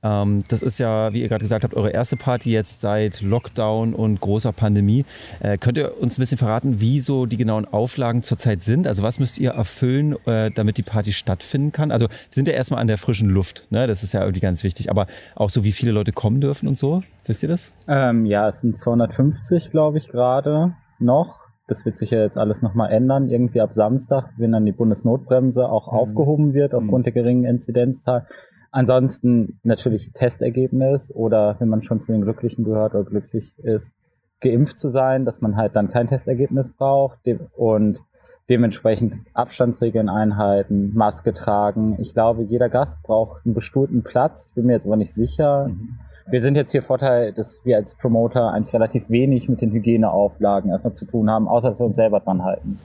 Ähm, 0.03 0.43
das 0.49 0.61
ist 0.61 0.79
ja, 0.79 1.13
wie 1.13 1.21
ihr 1.21 1.29
gerade 1.29 1.43
gesagt 1.43 1.63
habt, 1.63 1.75
eure 1.75 1.91
erste 1.91 2.17
Party 2.17 2.51
jetzt 2.51 2.81
seit 2.81 3.21
Lockdown 3.21 3.93
und 3.93 4.19
großer 4.19 4.51
Pandemie. 4.51 5.05
Äh, 5.39 5.57
könnt 5.57 5.77
ihr 5.77 6.01
uns 6.01 6.17
ein 6.17 6.21
bisschen 6.21 6.37
verraten, 6.37 6.81
wie 6.81 6.99
so 6.99 7.25
die 7.25 7.37
genauen 7.37 7.65
Auflagen 7.65 8.23
zurzeit 8.23 8.63
sind? 8.63 8.87
Also 8.87 9.03
was 9.03 9.19
müsst 9.19 9.39
ihr 9.39 9.51
erfüllen, 9.51 10.15
äh, 10.25 10.51
damit 10.51 10.77
die 10.77 10.83
Party 10.83 11.13
stattfinden 11.13 11.71
kann? 11.71 11.91
Also 11.91 12.07
wir 12.07 12.17
sind 12.31 12.47
ja 12.47 12.53
erstmal 12.53 12.81
an 12.81 12.87
der 12.87 12.97
frischen 12.97 13.29
Luft, 13.29 13.67
ne? 13.69 13.87
das 13.87 14.03
ist 14.03 14.13
ja 14.13 14.21
irgendwie 14.21 14.41
ganz 14.41 14.63
wichtig, 14.63 14.89
aber 14.89 15.07
auch 15.35 15.49
so, 15.49 15.63
wie 15.63 15.71
viele 15.71 15.91
Leute 15.91 16.11
kommen 16.11 16.41
dürfen 16.41 16.67
und 16.67 16.77
so, 16.77 17.03
wisst 17.25 17.43
ihr 17.43 17.49
das? 17.49 17.71
Ähm, 17.87 18.25
ja, 18.25 18.47
es 18.47 18.61
sind 18.61 18.75
250, 18.77 19.69
glaube 19.69 19.99
ich, 19.99 20.09
gerade 20.09 20.75
noch. 20.99 21.52
Das 21.68 21.86
wird 21.86 21.95
sich 21.95 22.12
ja 22.12 22.19
jetzt 22.19 22.38
alles 22.38 22.62
nochmal 22.62 22.92
ändern, 22.92 23.30
irgendwie 23.30 23.62
ab 23.62 23.74
Samstag, 23.74 24.31
wenn 24.38 24.51
dann 24.51 24.65
die 24.65 24.71
Bundesnotbremse 24.71 25.68
auch 25.69 25.92
mhm. 25.92 25.98
aufgehoben 25.98 26.54
wird 26.54 26.74
aufgrund 26.74 27.04
mhm. 27.04 27.04
der 27.04 27.13
geringen 27.13 27.45
Inzidenzzahl. 27.45 28.27
Ansonsten 28.71 29.60
natürlich 29.63 30.12
Testergebnis 30.13 31.13
oder 31.13 31.56
wenn 31.60 31.69
man 31.69 31.83
schon 31.83 32.00
zu 32.00 32.12
den 32.12 32.21
Glücklichen 32.21 32.65
gehört 32.65 32.95
oder 32.95 33.04
glücklich 33.04 33.57
ist, 33.60 33.94
geimpft 34.42 34.77
zu 34.77 34.89
sein, 34.89 35.25
dass 35.25 35.42
man 35.42 35.56
halt 35.56 35.76
dann 35.76 35.90
kein 35.90 36.07
Testergebnis 36.07 36.69
braucht 36.69 37.19
und 37.56 38.02
dementsprechend 38.49 39.16
Abstandsregeln 39.33 40.09
einhalten, 40.09 40.92
Maske 40.95 41.33
tragen. 41.33 41.97
Ich 41.99 42.14
glaube, 42.14 42.44
jeder 42.44 42.68
Gast 42.68 43.04
braucht 43.04 43.45
einen 43.45 43.54
bestuhlten 43.54 44.04
Platz, 44.04 44.52
bin 44.54 44.66
mir 44.66 44.73
jetzt 44.73 44.87
aber 44.87 44.97
nicht 44.97 45.14
sicher. 45.14 45.69
Mhm 45.69 45.99
wir 46.25 46.42
sind 46.42 46.56
jetzt 46.56 46.71
hier 46.71 46.81
Vorteil, 46.81 47.33
dass 47.33 47.65
wir 47.65 47.77
als 47.77 47.95
Promoter 47.95 48.51
eigentlich 48.51 48.73
relativ 48.73 49.09
wenig 49.09 49.49
mit 49.49 49.61
den 49.61 49.71
Hygieneauflagen 49.71 50.71
erstmal 50.71 50.94
zu 50.94 51.06
tun 51.06 51.30
haben, 51.30 51.47
außer 51.47 51.69
dass 51.69 51.80
wir 51.80 51.85
uns 51.85 51.95
selber 51.95 52.19
dran 52.19 52.44
halten. 52.44 52.80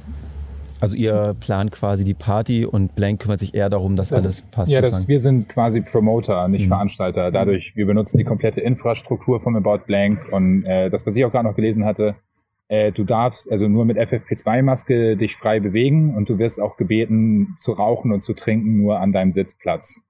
Also 0.81 0.97
ihr 0.97 1.35
plant 1.41 1.73
quasi 1.73 2.05
die 2.05 2.15
Party 2.15 2.65
und 2.65 2.95
Blank 2.95 3.21
kümmert 3.21 3.41
sich 3.41 3.55
eher 3.55 3.69
darum, 3.69 3.97
dass 3.97 4.11
das, 4.11 4.25
alles 4.25 4.43
passt. 4.43 4.71
Ja, 4.71 4.81
das, 4.81 5.09
wir 5.09 5.19
sind 5.19 5.49
quasi 5.49 5.81
Promoter, 5.81 6.47
nicht 6.49 6.67
mhm. 6.67 6.69
Veranstalter. 6.69 7.33
Dadurch, 7.33 7.75
wir 7.75 7.87
benutzen 7.87 8.19
die 8.19 8.25
komplette 8.25 8.61
Infrastruktur 8.61 9.41
vom 9.41 9.57
About 9.57 9.87
Blank 9.87 10.21
und 10.31 10.65
äh, 10.65 10.89
das, 10.89 11.05
was 11.05 11.17
ich 11.17 11.25
auch 11.25 11.33
gerade 11.33 11.49
noch 11.49 11.57
gelesen 11.57 11.85
hatte, 11.85 12.15
äh, 12.69 12.93
du 12.93 13.05
darfst 13.05 13.51
also 13.51 13.67
nur 13.67 13.87
mit 13.87 13.99
FFP2-Maske 13.99 15.17
dich 15.17 15.37
frei 15.37 15.59
bewegen 15.59 16.15
und 16.15 16.29
du 16.29 16.39
wirst 16.39 16.61
auch 16.61 16.77
gebeten 16.77 17.57
zu 17.59 17.73
rauchen 17.73 18.13
und 18.13 18.21
zu 18.21 18.35
trinken 18.35 18.77
nur 18.77 19.01
an 19.01 19.13
deinem 19.13 19.33
Sitzplatz. 19.33 20.01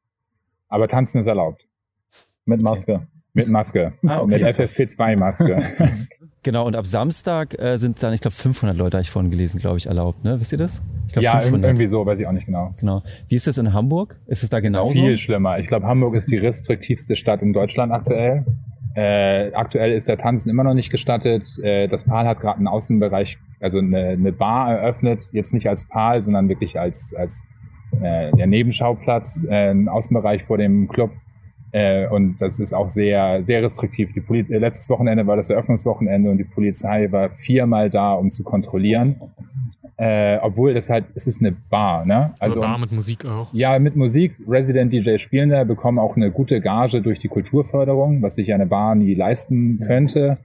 Aber 0.69 0.89
tanzen 0.89 1.21
ist 1.21 1.29
erlaubt. 1.29 1.67
Mit 2.45 2.61
Maske. 2.61 2.95
Okay. 2.95 3.18
Mit 3.39 3.49
Maske. 3.49 3.93
Ah, 4.05 4.21
okay. 4.21 4.43
Mit 4.43 4.57
FFP2-Maske. 4.57 5.73
genau, 6.43 6.67
und 6.67 6.75
ab 6.75 6.87
Samstag 6.87 7.57
äh, 7.57 7.77
sind 7.77 8.03
dann, 8.03 8.13
ich 8.13 8.21
glaube, 8.21 8.35
500 8.35 8.77
Leute, 8.77 8.97
habe 8.97 9.03
ich 9.03 9.11
vorhin 9.11 9.31
gelesen, 9.31 9.61
glaube 9.61 9.79
ich, 9.79 9.87
erlaubt. 9.87 10.25
Ne? 10.25 10.41
Wisst 10.41 10.51
ihr 10.51 10.59
das? 10.59 10.83
Ich 11.07 11.13
glaub, 11.13 11.23
ja, 11.23 11.39
500. 11.39 11.71
irgendwie 11.71 11.87
so, 11.87 12.05
weiß 12.05 12.19
ich 12.19 12.27
auch 12.27 12.33
nicht 12.33 12.47
genau. 12.47 12.75
Genau. 12.81 13.05
Wie 13.29 13.37
ist 13.37 13.47
das 13.47 13.57
in 13.59 13.73
Hamburg? 13.73 14.19
Ist 14.27 14.43
es 14.43 14.51
da 14.51 14.59
genauso? 14.59 15.01
Viel 15.01 15.17
schlimmer. 15.19 15.61
Ich 15.61 15.69
glaube, 15.69 15.87
Hamburg 15.87 16.17
ist 16.17 16.33
die 16.33 16.37
restriktivste 16.37 17.15
Stadt 17.15 17.41
in 17.41 17.53
Deutschland 17.53 17.93
aktuell. 17.93 18.45
Äh, 18.97 19.53
aktuell 19.53 19.93
ist 19.93 20.09
der 20.09 20.19
Tanzen 20.19 20.51
immer 20.51 20.65
noch 20.65 20.75
nicht 20.75 20.91
gestattet. 20.91 21.47
Äh, 21.63 21.87
das 21.87 22.03
PAL 22.03 22.27
hat 22.27 22.41
gerade 22.41 22.59
einen 22.59 22.67
Außenbereich, 22.67 23.39
also 23.61 23.79
eine, 23.79 24.09
eine, 24.09 24.33
Bar 24.33 24.73
eröffnet, 24.73 25.31
jetzt 25.33 25.55
nicht 25.55 25.69
als 25.69 25.87
PAL, 25.87 26.23
sondern 26.23 26.49
wirklich 26.49 26.77
als, 26.81 27.15
als 27.17 27.45
äh, 28.03 28.33
der 28.33 28.49
Nebenschauplatz, 28.49 29.47
äh, 29.49 29.71
ein 29.71 29.89
Außenbereich 29.89 30.43
vor 30.43 30.59
dem 30.59 30.89
Club 30.89 31.13
äh, 31.73 32.07
und 32.09 32.37
das 32.39 32.61
ist 32.61 32.73
auch 32.73 32.89
sehr, 32.89 33.43
sehr 33.43 33.63
restriktiv. 33.63 34.13
Die 34.13 34.21
Poliz 34.21 34.51
äh, 34.51 34.59
letztes 34.59 34.89
Wochenende 34.89 35.27
war 35.27 35.37
das 35.37 35.51
Eröffnungswochenende 35.51 36.31
und 36.31 36.39
die 36.39 36.45
Polizei 36.45 37.11
war 37.13 37.31
viermal 37.31 37.91
da, 37.91 38.15
um 38.15 38.31
zu 38.31 38.43
kontrollieren. 38.43 39.17
Äh, 39.97 40.39
obwohl 40.43 40.75
das 40.75 40.91
halt, 40.91 41.07
es 41.17 41.27
ist 41.27 41.41
eine 41.41 41.51
Bar, 41.51 42.07
ne? 42.07 42.33
Also 42.39 42.61
Bar 42.61 42.79
mit 42.79 42.93
Musik 42.93 43.25
auch. 43.27 43.53
Ja, 43.53 43.79
mit 43.81 43.97
Musik. 43.97 44.37
Resident 44.47 44.93
DJ 44.93 45.19
spielen 45.19 45.51
da, 45.51 45.65
bekommen 45.65 45.99
auch 45.99 46.15
eine 46.15 46.31
gute 46.31 46.61
Gage 46.61 47.03
durch 47.03 47.19
die 47.19 47.27
Kulturförderung, 47.27 48.23
was 48.23 48.37
sich 48.37 48.55
eine 48.55 48.67
Bar 48.67 48.95
nie 48.95 49.15
leisten 49.15 49.81
könnte. 49.81 50.39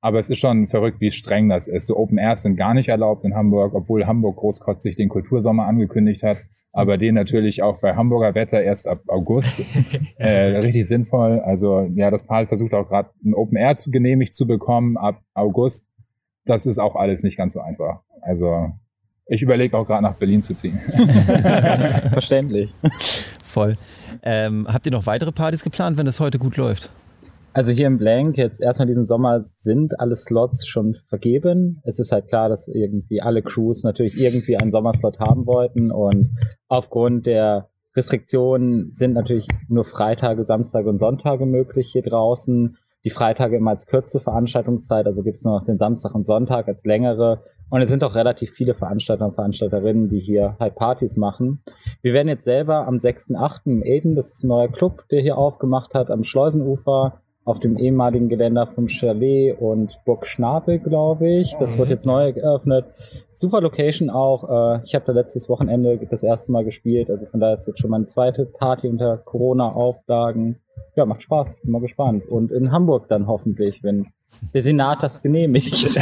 Aber 0.00 0.18
es 0.18 0.28
ist 0.28 0.38
schon 0.38 0.66
verrückt, 0.66 1.00
wie 1.00 1.12
streng 1.12 1.48
das 1.48 1.68
ist. 1.68 1.86
So 1.86 1.96
Open 1.96 2.18
Airs 2.18 2.42
sind 2.42 2.56
gar 2.56 2.74
nicht 2.74 2.88
erlaubt 2.88 3.24
in 3.24 3.34
Hamburg, 3.34 3.74
obwohl 3.74 4.06
Hamburg 4.06 4.36
großkotzig 4.36 4.96
den 4.96 5.08
Kultursommer 5.08 5.66
angekündigt 5.66 6.24
hat. 6.24 6.38
Aber 6.76 6.98
den 6.98 7.14
natürlich 7.14 7.62
auch 7.62 7.80
bei 7.80 7.96
Hamburger 7.96 8.34
Wetter 8.34 8.62
erst 8.62 8.86
ab 8.86 9.00
August. 9.08 9.64
äh, 10.18 10.58
richtig 10.58 10.86
sinnvoll. 10.86 11.40
Also 11.40 11.90
ja, 11.94 12.10
das 12.10 12.26
PAL 12.26 12.46
versucht 12.46 12.74
auch 12.74 12.86
gerade 12.86 13.08
ein 13.24 13.32
Open 13.32 13.56
Air 13.56 13.76
zu 13.76 13.90
genehmigt 13.90 14.34
zu 14.34 14.46
bekommen 14.46 14.98
ab 14.98 15.22
August. 15.32 15.88
Das 16.44 16.66
ist 16.66 16.78
auch 16.78 16.94
alles 16.94 17.22
nicht 17.22 17.38
ganz 17.38 17.54
so 17.54 17.60
einfach. 17.60 18.00
Also 18.20 18.72
ich 19.24 19.40
überlege 19.40 19.74
auch 19.74 19.86
gerade 19.86 20.02
nach 20.02 20.16
Berlin 20.16 20.42
zu 20.42 20.52
ziehen. 20.52 20.78
Verständlich. 22.12 22.74
Voll. 23.42 23.78
Ähm, 24.22 24.66
habt 24.70 24.84
ihr 24.84 24.92
noch 24.92 25.06
weitere 25.06 25.32
Partys 25.32 25.64
geplant, 25.64 25.96
wenn 25.96 26.06
es 26.06 26.20
heute 26.20 26.38
gut 26.38 26.58
läuft? 26.58 26.90
Also 27.56 27.72
hier 27.72 27.86
im 27.86 27.96
Blank, 27.96 28.36
jetzt 28.36 28.62
erstmal 28.62 28.86
diesen 28.86 29.06
Sommer 29.06 29.40
sind 29.40 29.98
alle 29.98 30.14
Slots 30.14 30.66
schon 30.66 30.94
vergeben. 31.08 31.80
Es 31.84 31.98
ist 31.98 32.12
halt 32.12 32.28
klar, 32.28 32.50
dass 32.50 32.68
irgendwie 32.68 33.22
alle 33.22 33.40
Crews 33.40 33.82
natürlich 33.82 34.20
irgendwie 34.20 34.58
einen 34.58 34.70
Sommerslot 34.70 35.20
haben 35.20 35.46
wollten 35.46 35.90
und 35.90 36.36
aufgrund 36.68 37.24
der 37.24 37.70
Restriktionen 37.94 38.92
sind 38.92 39.14
natürlich 39.14 39.48
nur 39.68 39.84
Freitage, 39.84 40.44
Samstage 40.44 40.86
und 40.86 40.98
Sonntage 40.98 41.46
möglich 41.46 41.88
hier 41.90 42.02
draußen. 42.02 42.76
Die 43.04 43.10
Freitage 43.10 43.56
immer 43.56 43.70
als 43.70 43.86
kürze 43.86 44.20
Veranstaltungszeit, 44.20 45.06
also 45.06 45.22
gibt 45.22 45.38
es 45.38 45.44
nur 45.44 45.54
noch 45.54 45.64
den 45.64 45.78
Samstag 45.78 46.14
und 46.14 46.26
Sonntag 46.26 46.68
als 46.68 46.84
längere. 46.84 47.40
Und 47.70 47.80
es 47.80 47.88
sind 47.88 48.04
auch 48.04 48.16
relativ 48.16 48.50
viele 48.50 48.74
Veranstalter 48.74 49.24
und 49.24 49.34
Veranstalterinnen, 49.34 50.10
die 50.10 50.20
hier 50.20 50.56
halt 50.60 50.74
Partys 50.74 51.16
machen. 51.16 51.62
Wir 52.02 52.12
werden 52.12 52.28
jetzt 52.28 52.44
selber 52.44 52.86
am 52.86 52.96
6.8. 52.96 53.60
im 53.64 53.82
Eden, 53.82 54.14
das 54.14 54.34
ist 54.34 54.44
ein 54.44 54.48
neuer 54.48 54.68
Club, 54.68 55.08
der 55.10 55.22
hier 55.22 55.38
aufgemacht 55.38 55.94
hat, 55.94 56.10
am 56.10 56.22
Schleusenufer, 56.22 57.22
auf 57.46 57.60
dem 57.60 57.78
ehemaligen 57.78 58.28
Geländer 58.28 58.66
vom 58.66 58.88
Chalet 58.88 59.56
und 59.60 60.00
Burg 60.04 60.26
Schnabel, 60.26 60.80
glaube 60.80 61.28
ich. 61.28 61.54
Das 61.54 61.78
wird 61.78 61.90
jetzt 61.90 62.04
neu 62.04 62.32
geöffnet. 62.32 62.86
Super 63.30 63.60
Location 63.60 64.10
auch. 64.10 64.78
Äh, 64.78 64.84
ich 64.84 64.96
habe 64.96 65.04
da 65.06 65.12
letztes 65.12 65.48
Wochenende 65.48 65.96
das 66.10 66.24
erste 66.24 66.50
Mal 66.50 66.64
gespielt. 66.64 67.08
Also 67.08 67.26
von 67.26 67.38
daher 67.38 67.54
ist 67.54 67.68
jetzt 67.68 67.78
schon 67.78 67.90
meine 67.90 68.06
zweite 68.06 68.46
Party 68.46 68.88
unter 68.88 69.18
Corona-Auflagen. 69.18 70.56
Ja, 70.96 71.06
macht 71.06 71.22
Spaß. 71.22 71.56
Bin 71.62 71.70
mal 71.70 71.80
gespannt. 71.80 72.26
Und 72.28 72.50
in 72.50 72.72
Hamburg 72.72 73.06
dann 73.08 73.28
hoffentlich, 73.28 73.84
wenn 73.84 74.08
der 74.52 74.62
Senat 74.62 75.04
das 75.04 75.22
genehmigt. 75.22 75.72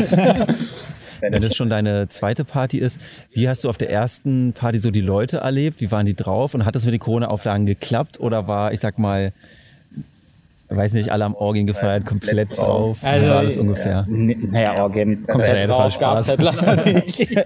Wenn 1.20 1.32
das 1.32 1.56
schon 1.56 1.70
deine 1.70 2.08
zweite 2.08 2.44
Party 2.44 2.76
ist, 2.76 3.00
wie 3.30 3.48
hast 3.48 3.64
du 3.64 3.70
auf 3.70 3.78
der 3.78 3.88
ersten 3.88 4.52
Party 4.52 4.78
so 4.78 4.90
die 4.90 5.00
Leute 5.00 5.38
erlebt? 5.38 5.80
Wie 5.80 5.90
waren 5.90 6.04
die 6.04 6.16
drauf? 6.16 6.54
Und 6.54 6.66
hat 6.66 6.74
das 6.74 6.84
mit 6.84 6.92
den 6.92 7.00
Corona-Auflagen 7.00 7.64
geklappt? 7.64 8.20
Oder 8.20 8.46
war, 8.46 8.74
ich 8.74 8.80
sag 8.80 8.98
mal, 8.98 9.32
weiß 10.76 10.92
nicht, 10.94 11.10
alle 11.10 11.24
am 11.24 11.34
Orgien 11.34 11.66
gefeiert, 11.66 12.06
komplett 12.06 12.56
drauf. 12.56 12.98
Also, 13.02 13.24
Wie 13.24 13.30
war 13.30 13.44
das 13.44 13.58
ungefähr? 13.58 14.06
Naja, 14.08 14.80
Orgien 14.80 15.26
komplett 15.26 15.68
das 15.68 15.76
drauf, 15.76 15.98
gab's 15.98 16.28
halt 16.28 16.42
leider 16.42 16.84
nicht. 16.92 17.36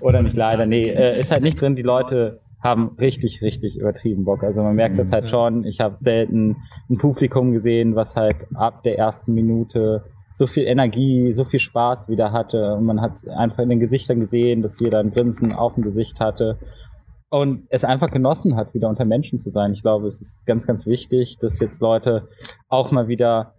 Oder 0.00 0.22
nicht 0.22 0.36
leider, 0.36 0.66
nee, 0.66 0.82
äh, 0.82 1.20
ist 1.20 1.30
halt 1.30 1.42
nicht 1.42 1.60
drin. 1.60 1.76
Die 1.76 1.82
Leute 1.82 2.40
haben 2.62 2.96
richtig, 2.98 3.42
richtig 3.42 3.76
übertrieben 3.76 4.24
Bock. 4.24 4.42
Also 4.42 4.62
man 4.62 4.74
merkt 4.74 4.98
das 4.98 5.12
halt 5.12 5.28
schon. 5.28 5.64
Ich 5.64 5.80
habe 5.80 5.96
selten 5.98 6.56
ein 6.88 6.96
Publikum 6.96 7.52
gesehen, 7.52 7.94
was 7.94 8.16
halt 8.16 8.36
ab 8.54 8.82
der 8.82 8.98
ersten 8.98 9.34
Minute 9.34 10.04
so 10.34 10.46
viel 10.46 10.64
Energie, 10.66 11.32
so 11.32 11.44
viel 11.44 11.60
Spaß 11.60 12.08
wieder 12.08 12.32
hatte. 12.32 12.74
Und 12.74 12.84
man 12.84 13.00
hat 13.00 13.18
einfach 13.36 13.58
in 13.58 13.68
den 13.68 13.80
Gesichtern 13.80 14.18
gesehen, 14.18 14.62
dass 14.62 14.80
jeder 14.80 14.98
ein 14.98 15.10
Grinsen 15.10 15.52
auf 15.52 15.74
dem 15.74 15.84
Gesicht 15.84 16.20
hatte 16.20 16.58
und 17.34 17.66
es 17.68 17.82
einfach 17.84 18.12
genossen 18.12 18.54
hat, 18.54 18.74
wieder 18.74 18.88
unter 18.88 19.04
Menschen 19.04 19.40
zu 19.40 19.50
sein. 19.50 19.72
Ich 19.72 19.82
glaube, 19.82 20.06
es 20.06 20.20
ist 20.20 20.46
ganz, 20.46 20.68
ganz 20.68 20.86
wichtig, 20.86 21.36
dass 21.40 21.58
jetzt 21.58 21.80
Leute 21.80 22.22
auch 22.68 22.92
mal 22.92 23.08
wieder 23.08 23.54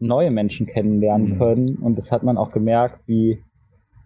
neue 0.00 0.32
Menschen 0.32 0.66
kennenlernen 0.66 1.34
mhm. 1.34 1.38
können. 1.38 1.76
Und 1.76 1.96
das 1.96 2.10
hat 2.10 2.24
man 2.24 2.36
auch 2.36 2.50
gemerkt, 2.50 3.02
wie 3.06 3.38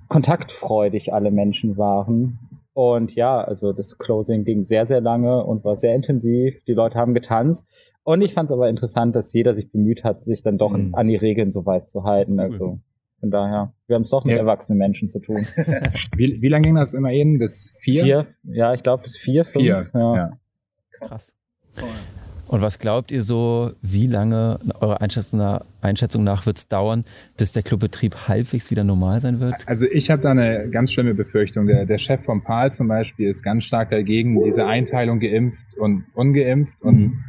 kontaktfreudig 0.09 1.15
alle 1.15 1.31
Menschen 1.31 1.79
waren. 1.79 2.39
Und 2.75 3.15
ja, 3.15 3.41
also 3.41 3.73
das 3.73 3.97
Closing 3.97 4.45
ging 4.45 4.63
sehr, 4.63 4.85
sehr 4.85 5.01
lange 5.01 5.43
und 5.43 5.65
war 5.65 5.77
sehr 5.77 5.95
intensiv. 5.95 6.63
Die 6.65 6.75
Leute 6.75 6.99
haben 6.99 7.15
getanzt. 7.15 7.67
Und 8.03 8.21
ich 8.21 8.35
fand 8.35 8.51
es 8.51 8.53
aber 8.53 8.69
interessant, 8.69 9.17
dass 9.17 9.33
jeder 9.33 9.55
sich 9.55 9.73
bemüht 9.73 10.05
hat, 10.05 10.23
sich 10.23 10.43
dann 10.43 10.59
doch 10.59 10.77
mhm. 10.77 10.95
an 10.95 11.07
die 11.07 11.17
Regeln 11.17 11.51
so 11.51 11.65
weit 11.65 11.89
zu 11.89 12.05
halten. 12.05 12.41
Also 12.41 12.79
von 13.25 13.31
daher, 13.31 13.73
wir 13.87 13.95
haben 13.95 14.03
es 14.03 14.11
doch 14.11 14.25
mit 14.25 14.35
ja. 14.35 14.41
erwachsenen 14.41 14.79
Menschen 14.79 15.09
zu 15.09 15.19
tun. 15.19 15.37
wie, 16.15 16.43
wie 16.43 16.49
lange 16.49 16.67
ging 16.67 16.75
das 16.75 16.93
immer 16.93 17.11
eben? 17.11 17.39
Bis 17.39 17.75
vier? 17.81 18.05
Vier, 18.05 18.27
ja, 18.43 18.75
ich 18.75 18.83
glaube 18.83 19.03
bis 19.03 19.17
vier, 19.17 19.47
fünf. 19.47 19.65
Vier, 19.65 19.91
ja. 19.95 20.17
ja. 20.17 20.31
Krass. 20.91 21.35
Und 22.47 22.61
was 22.61 22.79
glaubt 22.79 23.11
ihr 23.11 23.23
so, 23.23 23.73
wie 23.81 24.07
lange 24.07 24.59
eurer 24.79 25.01
Einschätzung 25.01 25.39
nach, 25.39 25.63
Einschätzung 25.81 26.23
nach 26.23 26.45
wird 26.45 26.59
es 26.59 26.69
dauern, 26.69 27.07
bis 27.39 27.53
der 27.53 27.63
Clubbetrieb 27.63 28.29
halbwegs 28.29 28.71
wieder 28.71 28.85
normal 28.85 29.23
sein 29.23 29.41
wird? 29.41 29.55
Also 29.67 29.87
ich 29.91 30.11
habe 30.11 30.21
da 30.21 30.33
eine 30.33 30.69
ganz 30.69 30.93
schlimme 30.93 31.15
Befürchtung. 31.15 31.67
Der, 31.67 31.87
der 31.87 31.97
Chef 31.97 32.23
vom 32.23 32.45
PAL 32.45 32.73
zum 32.73 32.89
Beispiel 32.89 33.27
ist 33.27 33.43
ganz 33.43 33.65
stark 33.65 33.91
dagegen, 33.91 34.39
diese 34.45 34.67
Einteilung 34.67 35.19
geimpft 35.19 35.79
und 35.79 36.05
ungeimpft. 36.13 36.77
Und 36.83 36.99
mhm 36.99 37.25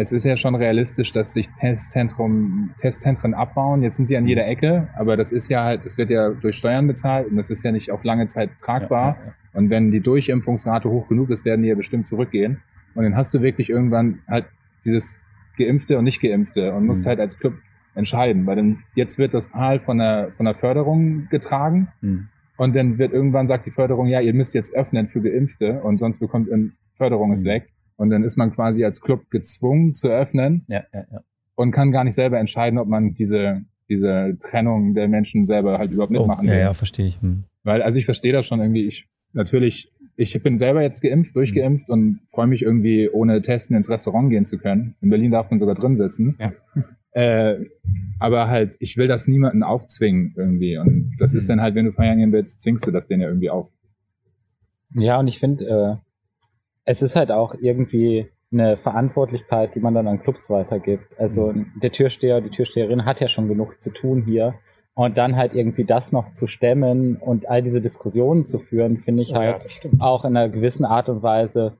es 0.00 0.12
ist 0.12 0.24
ja 0.24 0.36
schon 0.36 0.54
realistisch, 0.54 1.12
dass 1.12 1.32
sich 1.32 1.48
Testzentrum, 1.58 2.70
Testzentren 2.78 3.34
abbauen. 3.34 3.82
Jetzt 3.82 3.96
sind 3.96 4.06
sie 4.06 4.16
an 4.16 4.28
jeder 4.28 4.46
Ecke, 4.46 4.86
aber 4.96 5.16
das 5.16 5.32
ist 5.32 5.48
ja 5.48 5.64
halt, 5.64 5.84
das 5.84 5.98
wird 5.98 6.08
ja 6.08 6.30
durch 6.30 6.54
Steuern 6.54 6.86
bezahlt 6.86 7.28
und 7.28 7.36
das 7.36 7.50
ist 7.50 7.64
ja 7.64 7.72
nicht 7.72 7.90
auf 7.90 8.04
lange 8.04 8.26
Zeit 8.26 8.50
tragbar. 8.62 9.16
Ja, 9.16 9.20
ja, 9.20 9.26
ja. 9.26 9.34
Und 9.54 9.70
wenn 9.70 9.90
die 9.90 9.98
Durchimpfungsrate 9.98 10.88
hoch 10.88 11.08
genug 11.08 11.30
ist, 11.30 11.44
werden 11.44 11.62
die 11.62 11.68
ja 11.68 11.74
bestimmt 11.74 12.06
zurückgehen. 12.06 12.62
Und 12.94 13.02
dann 13.02 13.16
hast 13.16 13.34
du 13.34 13.42
wirklich 13.42 13.70
irgendwann 13.70 14.20
halt 14.28 14.46
dieses 14.84 15.18
Geimpfte 15.58 15.98
und 15.98 16.04
nicht 16.04 16.22
Geimpfte 16.22 16.72
und 16.74 16.86
musst 16.86 17.04
mhm. 17.04 17.08
halt 17.08 17.20
als 17.20 17.36
Club 17.40 17.54
entscheiden, 17.96 18.46
weil 18.46 18.54
dann 18.54 18.84
jetzt 18.94 19.18
wird 19.18 19.34
das 19.34 19.48
PAL 19.48 19.80
von 19.80 19.98
der, 19.98 20.30
von 20.30 20.44
der 20.44 20.54
Förderung 20.54 21.26
getragen. 21.28 21.88
Mhm. 22.02 22.28
Und 22.56 22.76
dann 22.76 22.98
wird 22.98 23.12
irgendwann 23.12 23.48
sagt 23.48 23.66
die 23.66 23.72
Förderung, 23.72 24.06
ja, 24.06 24.20
ihr 24.20 24.32
müsst 24.32 24.54
jetzt 24.54 24.72
öffnen 24.76 25.08
für 25.08 25.20
Geimpfte 25.20 25.80
und 25.82 25.98
sonst 25.98 26.18
bekommt 26.20 26.48
Förderung 26.94 27.32
ist 27.32 27.44
mhm. 27.44 27.48
weg. 27.48 27.68
Und 27.98 28.10
dann 28.10 28.22
ist 28.22 28.36
man 28.36 28.52
quasi 28.52 28.84
als 28.84 29.00
Club 29.00 29.28
gezwungen 29.28 29.92
zu 29.92 30.08
öffnen 30.08 30.64
ja, 30.68 30.84
ja, 30.94 31.04
ja. 31.12 31.20
und 31.56 31.72
kann 31.72 31.90
gar 31.90 32.04
nicht 32.04 32.14
selber 32.14 32.38
entscheiden, 32.38 32.78
ob 32.78 32.86
man 32.86 33.14
diese, 33.14 33.62
diese 33.88 34.38
Trennung 34.40 34.94
der 34.94 35.08
Menschen 35.08 35.46
selber 35.46 35.78
halt 35.78 35.90
überhaupt 35.90 36.12
mitmachen 36.12 36.46
oh, 36.46 36.50
will. 36.50 36.56
Ja, 36.56 36.66
ja, 36.66 36.74
verstehe 36.74 37.06
ich. 37.06 37.20
Hm. 37.20 37.44
Weil, 37.64 37.82
also 37.82 37.98
ich 37.98 38.04
verstehe 38.04 38.32
das 38.32 38.46
schon 38.46 38.60
irgendwie. 38.60 38.86
Ich 38.86 39.08
natürlich, 39.32 39.92
ich 40.14 40.40
bin 40.44 40.58
selber 40.58 40.80
jetzt 40.80 41.02
geimpft, 41.02 41.34
durchgeimpft 41.34 41.88
hm. 41.88 41.92
und 41.92 42.20
freue 42.28 42.46
mich 42.46 42.62
irgendwie, 42.62 43.10
ohne 43.10 43.42
Testen 43.42 43.76
ins 43.76 43.90
Restaurant 43.90 44.30
gehen 44.30 44.44
zu 44.44 44.58
können. 44.58 44.94
In 45.00 45.10
Berlin 45.10 45.32
darf 45.32 45.50
man 45.50 45.58
sogar 45.58 45.74
drin 45.74 45.96
sitzen. 45.96 46.36
Ja. 46.38 46.52
Äh, 47.12 47.64
aber 48.20 48.48
halt, 48.48 48.76
ich 48.80 48.96
will 48.98 49.08
das 49.08 49.26
niemanden 49.26 49.64
aufzwingen 49.64 50.34
irgendwie. 50.36 50.76
Und 50.76 51.16
das 51.18 51.32
hm. 51.32 51.38
ist 51.38 51.48
dann 51.48 51.60
halt, 51.60 51.74
wenn 51.74 51.86
du 51.86 51.92
feiern 51.92 52.18
gehen 52.18 52.30
willst, 52.30 52.60
zwingst 52.60 52.86
du 52.86 52.92
das 52.92 53.08
denen 53.08 53.22
ja 53.22 53.28
irgendwie 53.28 53.50
auf. 53.50 53.72
Ja, 54.90 55.18
und 55.18 55.26
ich 55.26 55.38
finde, 55.38 55.64
äh, 55.64 56.07
es 56.88 57.02
ist 57.02 57.16
halt 57.16 57.30
auch 57.30 57.54
irgendwie 57.60 58.28
eine 58.50 58.78
Verantwortlichkeit, 58.78 59.74
die 59.74 59.80
man 59.80 59.92
dann 59.92 60.08
an 60.08 60.22
Clubs 60.22 60.48
weitergibt. 60.48 61.04
Also 61.18 61.52
mhm. 61.52 61.66
der 61.82 61.92
Türsteher, 61.92 62.40
die 62.40 62.48
Türsteherin 62.48 63.04
hat 63.04 63.20
ja 63.20 63.28
schon 63.28 63.46
genug 63.46 63.78
zu 63.78 63.90
tun 63.90 64.22
hier. 64.24 64.54
Und 64.94 65.18
dann 65.18 65.36
halt 65.36 65.54
irgendwie 65.54 65.84
das 65.84 66.12
noch 66.12 66.32
zu 66.32 66.46
stemmen 66.46 67.16
und 67.16 67.48
all 67.48 67.62
diese 67.62 67.82
Diskussionen 67.82 68.44
zu 68.44 68.58
führen, 68.58 68.96
finde 68.96 69.22
ich 69.22 69.34
halt 69.34 69.84
ja, 69.84 69.90
auch 70.00 70.24
in 70.24 70.36
einer 70.36 70.48
gewissen 70.48 70.84
Art 70.84 71.08
und 71.08 71.22
Weise 71.22 71.74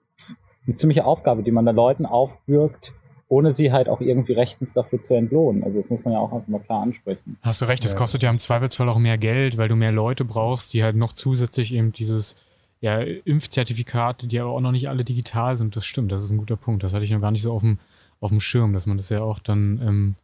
eine 0.66 0.76
ziemliche 0.76 1.04
Aufgabe, 1.04 1.42
die 1.42 1.50
man 1.50 1.64
da 1.64 1.72
Leuten 1.72 2.06
aufbürgt, 2.06 2.92
ohne 3.28 3.52
sie 3.52 3.72
halt 3.72 3.88
auch 3.88 4.00
irgendwie 4.00 4.34
rechtens 4.34 4.74
dafür 4.74 5.02
zu 5.02 5.14
entlohnen. 5.14 5.64
Also 5.64 5.78
das 5.78 5.90
muss 5.90 6.04
man 6.04 6.12
ja 6.14 6.20
auch 6.20 6.32
einfach 6.32 6.48
mal 6.48 6.60
klar 6.60 6.82
ansprechen. 6.82 7.38
Hast 7.42 7.62
du 7.62 7.64
recht, 7.64 7.84
es 7.84 7.96
kostet 7.96 8.22
ja 8.22 8.30
im 8.30 8.38
Zweifelsfall 8.38 8.88
auch 8.90 8.98
mehr 8.98 9.18
Geld, 9.18 9.56
weil 9.56 9.68
du 9.68 9.74
mehr 9.74 9.90
Leute 9.90 10.24
brauchst, 10.24 10.74
die 10.74 10.84
halt 10.84 10.96
noch 10.96 11.14
zusätzlich 11.14 11.72
eben 11.74 11.92
dieses 11.92 12.36
ja, 12.80 13.00
Impfzertifikate, 13.00 14.26
die 14.26 14.40
aber 14.40 14.50
auch 14.50 14.60
noch 14.60 14.72
nicht 14.72 14.88
alle 14.88 15.04
digital 15.04 15.56
sind. 15.56 15.74
Das 15.76 15.84
stimmt, 15.84 16.12
das 16.12 16.22
ist 16.22 16.30
ein 16.30 16.38
guter 16.38 16.56
Punkt. 16.56 16.82
Das 16.82 16.92
hatte 16.92 17.04
ich 17.04 17.10
noch 17.10 17.20
gar 17.20 17.30
nicht 17.30 17.42
so 17.42 17.52
auf 17.52 17.62
dem, 17.62 17.78
auf 18.20 18.30
dem 18.30 18.40
Schirm, 18.40 18.72
dass 18.72 18.86
man 18.86 18.96
das 18.96 19.08
ja 19.08 19.20
auch 19.20 19.38
dann 19.40 19.80
ähm, 19.82 20.14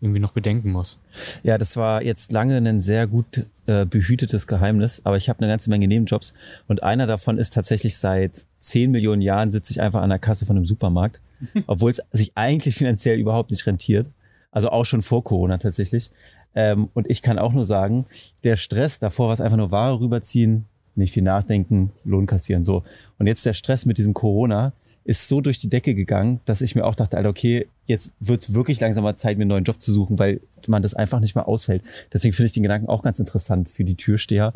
irgendwie 0.00 0.20
noch 0.20 0.32
bedenken 0.32 0.70
muss. 0.70 1.00
Ja, 1.42 1.58
das 1.58 1.76
war 1.76 2.02
jetzt 2.02 2.30
lange 2.30 2.56
ein 2.56 2.80
sehr 2.80 3.06
gut 3.06 3.46
äh, 3.66 3.84
behütetes 3.86 4.46
Geheimnis, 4.46 5.00
aber 5.04 5.16
ich 5.16 5.28
habe 5.28 5.40
eine 5.40 5.48
ganze 5.48 5.70
Menge 5.70 5.88
Nebenjobs 5.88 6.34
und 6.68 6.82
einer 6.82 7.06
davon 7.06 7.38
ist 7.38 7.54
tatsächlich 7.54 7.96
seit 7.96 8.46
10 8.60 8.90
Millionen 8.90 9.22
Jahren 9.22 9.50
sitze 9.50 9.72
ich 9.72 9.80
einfach 9.80 10.02
an 10.02 10.10
der 10.10 10.18
Kasse 10.18 10.46
von 10.46 10.56
einem 10.56 10.66
Supermarkt, 10.66 11.20
obwohl 11.66 11.90
es 11.90 12.02
sich 12.12 12.32
eigentlich 12.34 12.76
finanziell 12.76 13.18
überhaupt 13.18 13.50
nicht 13.50 13.66
rentiert. 13.66 14.10
Also 14.50 14.68
auch 14.68 14.84
schon 14.84 15.02
vor 15.02 15.24
Corona 15.24 15.58
tatsächlich. 15.58 16.10
Ähm, 16.54 16.88
und 16.94 17.10
ich 17.10 17.22
kann 17.22 17.40
auch 17.40 17.52
nur 17.52 17.64
sagen, 17.64 18.06
der 18.44 18.56
Stress 18.56 19.00
davor 19.00 19.26
war 19.26 19.34
es 19.34 19.40
einfach 19.40 19.56
nur 19.56 19.72
Ware 19.72 19.98
rüberziehen, 19.98 20.66
nicht 20.96 21.12
viel 21.12 21.22
nachdenken, 21.22 21.90
Lohn 22.04 22.26
kassieren, 22.26 22.64
so. 22.64 22.82
Und 23.18 23.26
jetzt 23.26 23.46
der 23.46 23.54
Stress 23.54 23.86
mit 23.86 23.98
diesem 23.98 24.14
Corona 24.14 24.72
ist 25.04 25.28
so 25.28 25.40
durch 25.40 25.58
die 25.58 25.68
Decke 25.68 25.94
gegangen, 25.94 26.40
dass 26.46 26.62
ich 26.62 26.74
mir 26.74 26.84
auch 26.84 26.94
dachte, 26.94 27.16
Alter, 27.16 27.28
okay, 27.28 27.68
jetzt 27.84 28.12
wird's 28.20 28.54
wirklich 28.54 28.80
langsam 28.80 29.04
mal 29.04 29.16
Zeit, 29.16 29.36
mir 29.36 29.42
einen 29.42 29.50
neuen 29.50 29.64
Job 29.64 29.80
zu 29.80 29.92
suchen, 29.92 30.18
weil 30.18 30.40
man 30.66 30.82
das 30.82 30.94
einfach 30.94 31.20
nicht 31.20 31.34
mehr 31.34 31.46
aushält. 31.46 31.82
Deswegen 32.12 32.32
finde 32.32 32.46
ich 32.46 32.52
den 32.52 32.62
Gedanken 32.62 32.88
auch 32.88 33.02
ganz 33.02 33.18
interessant 33.18 33.68
für 33.68 33.84
die 33.84 33.96
Türsteher. 33.96 34.52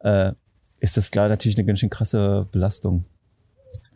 Äh, 0.00 0.32
ist 0.80 0.96
das 0.96 1.12
klar 1.12 1.28
natürlich 1.28 1.56
eine 1.56 1.66
ganz 1.66 1.78
schön 1.78 1.90
krasse 1.90 2.48
Belastung. 2.50 3.04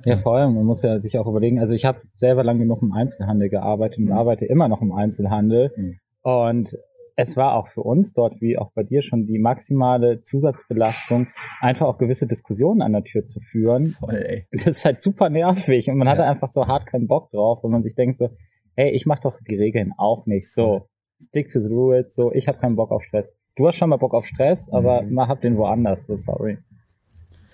Ja, 0.05 0.17
vor 0.17 0.37
allem, 0.37 0.55
man 0.55 0.65
muss 0.65 0.83
ja 0.83 1.01
sich 1.01 1.19
auch 1.19 1.27
überlegen, 1.27 1.59
also 1.59 1.75
ich 1.75 1.85
habe 1.85 2.01
selber 2.15 2.45
lange 2.45 2.61
genug 2.61 2.83
im 2.83 2.93
Einzelhandel 2.93 3.49
gearbeitet 3.49 3.99
und 3.99 4.13
arbeite 4.13 4.45
immer 4.45 4.69
noch 4.69 4.81
im 4.81 4.93
Einzelhandel. 4.93 5.73
Mhm. 5.77 5.99
Und 6.23 6.79
es 7.17 7.37
war 7.37 7.55
auch 7.55 7.69
für 7.69 7.81
uns 7.83 8.13
dort, 8.13 8.41
wie 8.41 8.59
auch 8.59 8.71
bei 8.73 8.83
dir 8.83 9.03
schon, 9.03 9.27
die 9.27 9.39
maximale 9.39 10.23
Zusatzbelastung, 10.23 11.29
einfach 11.61 11.87
auch 11.87 11.99
gewisse 11.99 12.27
Diskussionen 12.27 12.83
an 12.83 12.93
der 12.93 13.05
Tür 13.05 13.27
zu 13.27 13.41
führen. 13.41 13.89
Voll, 13.89 14.15
ey. 14.17 14.47
Das 14.53 14.67
ist 14.67 14.85
halt 14.85 15.03
super 15.03 15.31
nervig 15.31 15.89
und 15.89 15.97
man 15.97 16.09
hatte 16.09 16.23
Ja. 16.23 16.31
einfach 16.31 16.49
so 16.49 16.67
hart 16.67 16.87
keinen 16.87 17.07
Bock 17.07 17.31
drauf, 17.31 17.65
wenn 17.65 17.71
man 17.71 17.83
sich 17.83 17.95
denkt 17.95 18.19
so, 18.19 18.29
hey, 18.75 18.91
ich 18.91 19.07
mach 19.07 19.19
doch 19.19 19.39
die 19.49 19.57
Regeln 19.57 19.93
auch 19.97 20.27
nicht. 20.27 20.53
So, 20.53 20.89
stick 21.19 21.51
to 21.51 21.59
the 21.61 21.69
rules, 21.69 22.15
so, 22.15 22.33
ich 22.33 22.47
habe 22.49 22.59
keinen 22.59 22.77
Bock 22.77 22.91
auf 22.93 23.03
Stress. 23.03 23.35
Du 23.57 23.67
hast 23.67 23.77
schon 23.77 23.89
mal 23.89 23.97
Bock 23.97 24.13
auf 24.13 24.27
Stress, 24.27 24.69
aber 24.71 25.03
Mhm. 25.03 25.15
mal 25.15 25.29
hab 25.29 25.41
den 25.41 25.57
woanders, 25.57 26.05
so 26.05 26.15
sorry. 26.17 26.59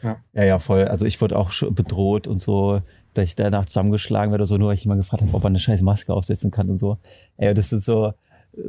Ja, 0.02 0.42
ja, 0.42 0.58
voll. 0.58 0.84
Also 0.86 1.06
ich 1.06 1.20
wurde 1.20 1.38
auch 1.38 1.52
bedroht 1.70 2.26
und 2.26 2.40
so, 2.40 2.80
dass 3.14 3.24
ich 3.28 3.36
danach 3.36 3.66
zusammengeschlagen 3.66 4.32
werde 4.32 4.42
oder 4.42 4.46
so, 4.46 4.56
nur 4.56 4.68
weil 4.68 4.74
ich 4.74 4.82
jemand 4.82 5.00
gefragt 5.00 5.22
habe, 5.22 5.32
ob 5.32 5.44
er 5.44 5.46
eine 5.46 5.60
scheiß 5.60 5.82
Maske 5.82 6.12
aufsetzen 6.12 6.50
kann 6.50 6.68
und 6.70 6.78
so. 6.78 6.98
Ey, 7.36 7.54
das 7.54 7.68
sind 7.68 7.84
so 7.84 8.12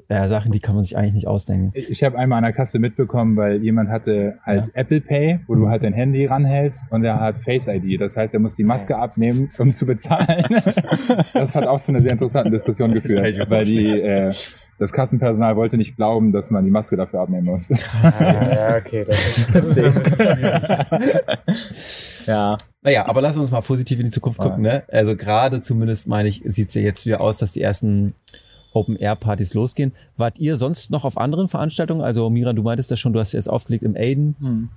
äh, 0.07 0.27
Sachen, 0.27 0.51
die 0.51 0.59
kann 0.59 0.75
man 0.75 0.83
sich 0.83 0.97
eigentlich 0.97 1.13
nicht 1.13 1.27
ausdenken. 1.27 1.71
Ich, 1.73 1.89
ich 1.89 2.03
habe 2.03 2.17
einmal 2.17 2.37
an 2.37 2.43
der 2.43 2.53
Kasse 2.53 2.79
mitbekommen, 2.79 3.35
weil 3.35 3.61
jemand 3.61 3.89
hatte 3.89 4.37
halt 4.43 4.71
Apple 4.75 5.01
Pay, 5.01 5.39
wo 5.47 5.55
du 5.55 5.67
halt 5.67 5.83
dein 5.83 5.93
Handy 5.93 6.25
ranhältst 6.25 6.91
und 6.91 7.03
er 7.03 7.19
hat 7.19 7.39
Face 7.39 7.67
ID. 7.67 7.99
Das 7.99 8.15
heißt, 8.15 8.33
er 8.33 8.39
muss 8.39 8.55
die 8.55 8.63
Maske 8.63 8.97
abnehmen, 8.97 9.51
um 9.57 9.73
zu 9.73 9.85
bezahlen. 9.85 10.45
das 11.33 11.55
hat 11.55 11.67
auch 11.67 11.81
zu 11.81 11.91
einer 11.91 12.01
sehr 12.01 12.13
interessanten 12.13 12.51
Diskussion 12.51 12.93
geführt, 12.93 13.49
weil 13.49 13.65
die 13.65 13.87
äh, 13.87 14.33
das 14.79 14.91
Kassenpersonal 14.91 15.55
wollte 15.55 15.77
nicht 15.77 15.95
glauben, 15.95 16.31
dass 16.31 16.49
man 16.49 16.65
die 16.65 16.71
Maske 16.71 16.97
dafür 16.97 17.21
abnehmen 17.21 17.45
muss. 17.45 17.69
ja, 18.19 18.77
okay, 18.77 19.05
das 19.05 19.49
ist 19.49 19.77
Ja, 22.27 22.57
Naja, 22.81 23.05
aber 23.05 23.21
lass 23.21 23.37
uns 23.37 23.51
mal 23.51 23.61
positiv 23.61 23.99
in 23.99 24.05
die 24.05 24.11
Zukunft 24.11 24.39
gucken, 24.39 24.63
ne? 24.63 24.83
Also 24.89 25.15
gerade 25.15 25.61
zumindest, 25.61 26.07
meine 26.07 26.29
ich, 26.29 26.41
sieht's 26.45 26.73
ja 26.73 26.81
jetzt 26.81 27.05
wieder 27.05 27.21
aus, 27.21 27.37
dass 27.37 27.51
die 27.51 27.61
ersten 27.61 28.15
Open-Air-Partys 28.73 29.53
losgehen. 29.53 29.93
Wart 30.17 30.39
ihr 30.39 30.57
sonst 30.57 30.91
noch 30.91 31.05
auf 31.05 31.17
anderen 31.17 31.47
Veranstaltungen? 31.47 32.01
Also 32.01 32.29
Mira, 32.29 32.53
du 32.53 32.63
meintest 32.63 32.91
das 32.91 32.99
schon, 32.99 33.13
du 33.13 33.19
hast 33.19 33.33
jetzt 33.33 33.49
aufgelegt 33.49 33.83
im 33.83 33.95
Aiden. 33.95 34.35
Hm. 34.39 34.69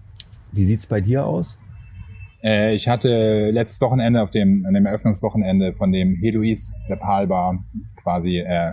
Wie 0.52 0.64
sieht's 0.64 0.86
bei 0.86 1.00
dir 1.00 1.26
aus? 1.26 1.60
Äh, 2.42 2.74
ich 2.74 2.88
hatte 2.88 3.50
letztes 3.50 3.80
Wochenende 3.80 4.22
auf 4.22 4.30
dem, 4.30 4.64
an 4.66 4.74
dem 4.74 4.86
Eröffnungswochenende 4.86 5.72
von 5.72 5.92
dem 5.92 6.14
Helois, 6.16 6.74
der 6.88 6.96
Palbar, 6.96 7.64
quasi 7.96 8.38
äh, 8.38 8.72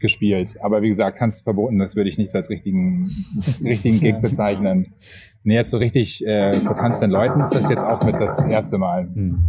gespielt. 0.00 0.56
Aber 0.60 0.82
wie 0.82 0.88
gesagt, 0.88 1.18
Tanz 1.18 1.40
verboten, 1.40 1.78
das 1.78 1.96
würde 1.96 2.10
ich 2.10 2.18
nicht 2.18 2.34
als 2.34 2.50
richtigen, 2.50 3.06
richtigen 3.64 4.00
Gig 4.00 4.20
bezeichnen. 4.20 4.92
Nee, 5.44 5.54
jetzt 5.54 5.70
so 5.70 5.78
richtig 5.78 6.24
äh, 6.26 6.52
vor 6.54 6.76
tanzenden 6.76 7.10
Leuten 7.12 7.40
ist 7.40 7.54
das 7.54 7.68
jetzt 7.68 7.84
auch 7.84 8.02
mit 8.04 8.16
das 8.18 8.44
erste 8.44 8.78
Mal 8.78 9.08
Hm. 9.14 9.44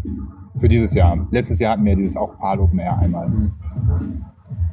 für 0.57 0.69
dieses 0.69 0.93
Jahr. 0.93 1.27
Letztes 1.31 1.59
Jahr 1.59 1.73
hatten 1.73 1.85
wir 1.85 1.95
dieses 1.95 2.15
auch 2.15 2.37
Pal 2.37 2.59
Open 2.59 2.79
Air 2.79 2.99
einmal. 2.99 3.51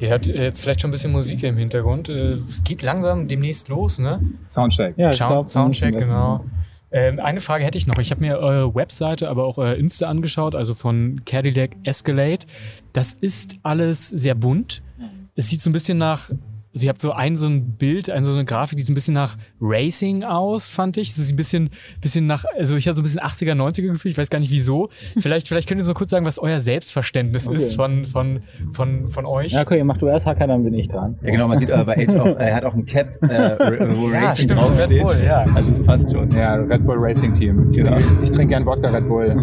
Ihr 0.02 0.10
hört 0.10 0.26
jetzt 0.26 0.62
vielleicht 0.62 0.80
schon 0.80 0.88
ein 0.88 0.90
bisschen 0.90 1.12
Musik 1.12 1.44
im 1.44 1.56
Hintergrund. 1.56 2.08
Äh, 2.08 2.32
Es 2.32 2.64
geht 2.64 2.82
langsam 2.82 3.28
demnächst 3.28 3.68
los, 3.68 4.00
ne? 4.00 4.20
Soundcheck. 4.48 4.98
ja 4.98 5.10
ich 5.10 5.16
Sound, 5.16 5.30
glaub, 5.30 5.50
Soundcheck, 5.50 5.92
genau. 5.96 6.44
Ähm, 6.90 7.20
eine 7.20 7.38
Frage 7.40 7.64
hätte 7.64 7.78
ich 7.78 7.86
noch. 7.86 7.98
Ich 7.98 8.10
habe 8.10 8.20
mir 8.20 8.40
eure 8.40 8.74
Webseite, 8.74 9.28
aber 9.28 9.44
auch 9.44 9.58
euer 9.58 9.76
Insta 9.76 10.08
angeschaut, 10.08 10.56
also 10.56 10.74
von 10.74 11.20
Cadillac 11.24 11.76
Escalade. 11.84 12.46
Das 12.92 13.12
ist 13.12 13.58
alles 13.62 14.08
sehr 14.08 14.34
bunt. 14.34 14.82
Es 15.36 15.50
sieht 15.50 15.60
so 15.60 15.70
ein 15.70 15.72
bisschen 15.72 15.98
nach, 15.98 16.30
also 16.74 16.84
ihr 16.86 16.88
habt 16.88 17.00
so 17.02 17.12
ein 17.12 17.36
so 17.36 17.46
ein 17.46 17.76
Bild, 17.76 18.08
ein, 18.10 18.24
so 18.24 18.32
eine 18.32 18.44
Grafik, 18.44 18.78
die 18.78 18.82
so 18.84 18.92
ein 18.92 18.94
bisschen 18.94 19.14
nach 19.14 19.36
Racing 19.60 20.24
aus, 20.24 20.68
fand 20.68 20.96
ich. 20.96 21.10
Es 21.10 21.18
ist 21.18 21.32
ein 21.32 21.36
bisschen, 21.36 21.70
bisschen 22.00 22.26
nach, 22.26 22.44
also 22.58 22.76
ich 22.76 22.86
hatte 22.88 22.96
so 22.96 23.02
ein 23.02 23.04
bisschen 23.04 23.20
80er, 23.20 23.52
90er 23.54 23.92
Gefühl, 23.92 24.10
ich 24.10 24.18
weiß 24.18 24.30
gar 24.30 24.38
nicht 24.38 24.50
wieso. 24.50 24.88
Vielleicht, 25.20 25.48
vielleicht 25.48 25.68
könnt 25.68 25.80
ihr 25.80 25.84
so 25.84 25.92
kurz 25.94 26.10
sagen, 26.10 26.24
was 26.24 26.38
euer 26.38 26.60
Selbstverständnis 26.60 27.46
Okay. 27.48 27.56
ist 27.56 27.74
von, 27.74 28.06
von, 28.06 28.40
von, 28.70 29.08
von 29.10 29.26
euch. 29.26 29.52
Ja, 29.52 29.62
okay, 29.62 29.84
mach 29.84 29.98
du 29.98 30.06
erst 30.06 30.26
Hacker, 30.26 30.46
dann 30.46 30.64
bin 30.64 30.72
ich 30.74 30.88
dran. 30.88 31.18
Ja, 31.22 31.30
genau, 31.30 31.48
man 31.48 31.58
sieht 31.58 31.70
aber 31.70 31.84
bei 31.84 31.96
Age 32.08 32.16
auch, 32.18 32.36
er 32.38 32.54
hat 32.54 32.64
auch 32.64 32.74
ein 32.74 32.86
Cap, 32.86 33.22
äh, 33.22 33.28
wo 33.94 34.08
Ja, 34.12 34.20
Racing 34.28 34.44
stimmt, 34.44 34.60
draufsteht. 34.60 34.90
Red 34.90 35.06
Bull, 35.06 35.24
ja. 35.24 35.44
Also 35.54 35.72
es 35.72 35.82
passt 35.82 36.10
schon. 36.12 36.30
Ja, 36.30 36.54
Red 36.54 36.86
Bull 36.86 36.96
Racing 36.98 37.34
Team. 37.34 37.70
Ich, 37.70 37.78
Genau. 37.78 37.96
trinke, 37.98 38.24
ich 38.24 38.30
trinke 38.30 38.48
gern 38.54 38.64
Wodka 38.66 38.88
Red 38.90 39.08
Bull. 39.08 39.42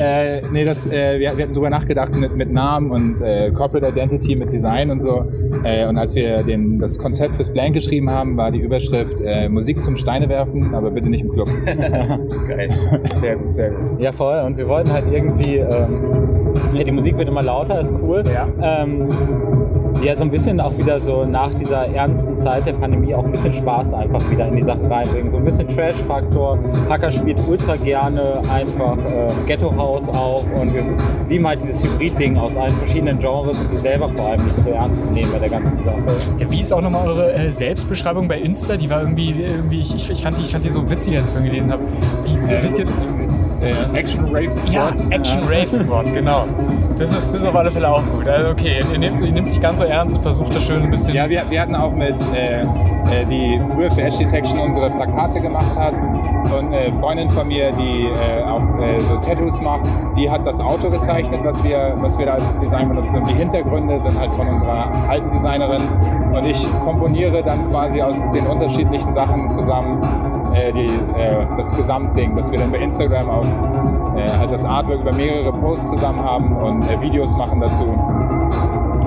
äh, 0.00 0.42
nee, 0.50 0.64
das, 0.64 0.86
äh, 0.86 1.18
wir, 1.20 1.36
wir 1.36 1.44
hatten 1.44 1.54
drüber 1.54 1.70
nachgedacht 1.70 2.14
mit, 2.14 2.34
mit 2.34 2.50
Namen 2.52 2.90
und 2.90 3.20
äh, 3.20 3.50
Corporate 3.52 3.86
Identity, 3.88 4.34
mit 4.36 4.52
Design 4.52 4.79
und 4.88 5.00
so. 5.00 5.24
Äh, 5.64 5.86
und 5.86 5.98
als 5.98 6.14
wir 6.14 6.42
den, 6.44 6.78
das 6.78 6.98
Konzept 6.98 7.36
fürs 7.36 7.52
Blank 7.52 7.74
geschrieben 7.74 8.08
haben, 8.08 8.36
war 8.36 8.50
die 8.50 8.60
Überschrift 8.60 9.20
äh, 9.20 9.48
Musik 9.48 9.82
zum 9.82 9.96
Steine 9.96 10.28
werfen, 10.28 10.74
aber 10.74 10.90
bitte 10.90 11.08
nicht 11.10 11.22
im 11.22 11.30
Club. 11.30 11.48
Geil. 11.66 12.70
Sehr 13.16 13.36
gut, 13.36 13.54
sehr 13.54 13.70
gut. 13.72 14.00
Ja, 14.00 14.12
voll. 14.12 14.40
Und 14.46 14.56
wir 14.56 14.68
wollten 14.68 14.92
halt 14.92 15.10
irgendwie, 15.10 15.56
ähm, 15.56 16.54
ja, 16.72 16.84
die 16.84 16.92
Musik 16.92 17.18
wird 17.18 17.28
immer 17.28 17.42
lauter, 17.42 17.80
ist 17.80 17.92
cool. 18.02 18.22
Ja. 18.32 18.46
Ähm, 18.82 19.08
ja, 20.02 20.16
so 20.16 20.24
ein 20.24 20.30
bisschen 20.30 20.60
auch 20.60 20.76
wieder 20.78 21.00
so 21.00 21.24
nach 21.24 21.52
dieser 21.54 21.86
ernsten 21.88 22.36
Zeit 22.36 22.66
der 22.66 22.72
Pandemie 22.72 23.14
auch 23.14 23.24
ein 23.24 23.30
bisschen 23.30 23.52
Spaß 23.52 23.92
einfach 23.94 24.30
wieder 24.30 24.48
in 24.48 24.56
die 24.56 24.62
Sache 24.62 24.88
reinbringen. 24.88 25.30
So 25.30 25.36
ein 25.38 25.44
bisschen 25.44 25.68
Trash-Faktor. 25.68 26.58
Hacker 26.88 27.12
spielt 27.12 27.38
ultra 27.46 27.76
gerne 27.76 28.40
einfach 28.50 28.96
äh, 28.98 29.28
Ghetto 29.46 29.74
House 29.76 30.08
auch 30.08 30.44
und 30.60 30.74
wir 30.74 30.84
lieben 31.28 31.46
halt 31.46 31.62
dieses 31.62 31.84
Hybrid-Ding 31.84 32.36
aus 32.38 32.56
allen 32.56 32.76
verschiedenen 32.76 33.18
Genres 33.18 33.60
und 33.60 33.70
sich 33.70 33.78
selber 33.78 34.08
vor 34.08 34.26
allem 34.26 34.44
nicht 34.44 34.60
so 34.60 34.70
ernst 34.70 35.06
zu 35.06 35.12
nehmen 35.12 35.32
bei 35.32 35.38
der 35.38 35.50
ganzen 35.50 35.82
Sache. 35.84 35.98
Ja, 36.38 36.50
wie 36.50 36.60
ist 36.60 36.72
auch 36.72 36.80
nochmal 36.80 37.06
eure 37.06 37.32
äh, 37.34 37.52
Selbstbeschreibung 37.52 38.26
bei 38.28 38.38
Insta? 38.38 38.76
Die 38.76 38.88
war 38.88 39.00
irgendwie, 39.02 39.30
irgendwie 39.42 39.80
ich, 39.80 39.94
ich, 39.94 40.10
ich, 40.10 40.22
fand 40.22 40.38
die, 40.38 40.42
ich 40.42 40.50
fand 40.50 40.64
die 40.64 40.70
so 40.70 40.88
witzig, 40.90 41.16
als 41.16 41.28
ich 41.28 41.32
vorhin 41.34 41.50
gelesen 41.50 41.72
habe. 41.72 41.82
Wie, 42.24 42.52
Äh, 42.52 42.62
wisst 42.62 42.78
ihr 42.78 42.84
das? 42.84 43.06
Äh, 43.60 43.98
Action 43.98 44.24
Rave 44.34 44.50
Squad. 44.50 44.72
Ja, 44.72 44.90
Action 45.10 45.42
Rave 45.44 45.66
Squad, 45.66 46.12
genau. 46.14 46.46
Das 46.98 47.10
ist, 47.10 47.34
das 47.34 47.42
ist 47.42 47.46
auf 47.46 47.54
alle 47.54 47.70
Fälle 47.70 47.88
auch 47.88 48.04
gut. 48.06 48.26
Also 48.26 48.50
okay, 48.50 48.84
ihr 48.90 48.98
nehmt, 48.98 49.20
ihr 49.20 49.32
nehmt 49.32 49.48
sich 49.48 49.60
ganz 49.60 49.80
so 49.80 49.84
ernst 49.84 50.16
und 50.16 50.22
versucht 50.22 50.54
das 50.54 50.66
schön 50.66 50.82
ein 50.82 50.90
bisschen. 50.90 51.14
Ja, 51.14 51.28
wir, 51.28 51.42
wir 51.48 51.60
hatten 51.60 51.74
auch 51.74 51.92
mit, 51.92 52.16
äh, 52.34 52.62
äh, 52.62 52.64
die 53.28 53.60
früher 53.72 53.92
für 53.92 54.02
Edge 54.02 54.18
Detection 54.18 54.58
unsere 54.60 54.90
Plakate 54.90 55.40
gemacht 55.40 55.76
hat 55.76 55.94
und 56.44 56.72
eine 56.72 56.92
Freundin 56.94 57.30
von 57.30 57.48
mir, 57.48 57.70
die 57.72 58.06
äh, 58.06 58.42
auch 58.42 58.62
äh, 58.80 59.00
so 59.00 59.16
Tattoos 59.16 59.60
macht, 59.60 59.82
die 60.16 60.30
hat 60.30 60.46
das 60.46 60.60
Auto 60.60 60.90
gezeichnet, 60.90 61.40
was 61.44 61.62
wir, 61.62 61.94
was 61.96 62.18
wir 62.18 62.26
da 62.26 62.34
als 62.34 62.58
Design 62.58 62.88
benutzen. 62.88 63.16
Und 63.16 63.28
die 63.28 63.34
Hintergründe 63.34 63.98
sind 64.00 64.18
halt 64.18 64.32
von 64.34 64.48
unserer 64.48 64.90
alten 65.08 65.30
Designerin. 65.32 65.82
Und 66.32 66.44
ich 66.44 66.66
komponiere 66.84 67.42
dann 67.42 67.68
quasi 67.70 68.02
aus 68.02 68.30
den 68.32 68.46
unterschiedlichen 68.46 69.12
Sachen 69.12 69.48
zusammen 69.48 70.00
äh, 70.54 70.72
die, 70.72 70.86
äh, 70.86 71.46
das 71.56 71.76
Gesamtding, 71.76 72.36
dass 72.36 72.50
wir 72.50 72.58
dann 72.58 72.70
bei 72.70 72.78
Instagram 72.78 73.30
auch 73.30 74.16
äh, 74.16 74.30
halt 74.30 74.50
das 74.50 74.64
Artwork 74.64 75.00
über 75.00 75.12
mehrere 75.12 75.52
Posts 75.52 75.90
zusammen 75.90 76.22
haben 76.22 76.56
und 76.56 76.88
äh, 76.88 77.00
Videos 77.00 77.36
machen 77.36 77.60
dazu. 77.60 77.86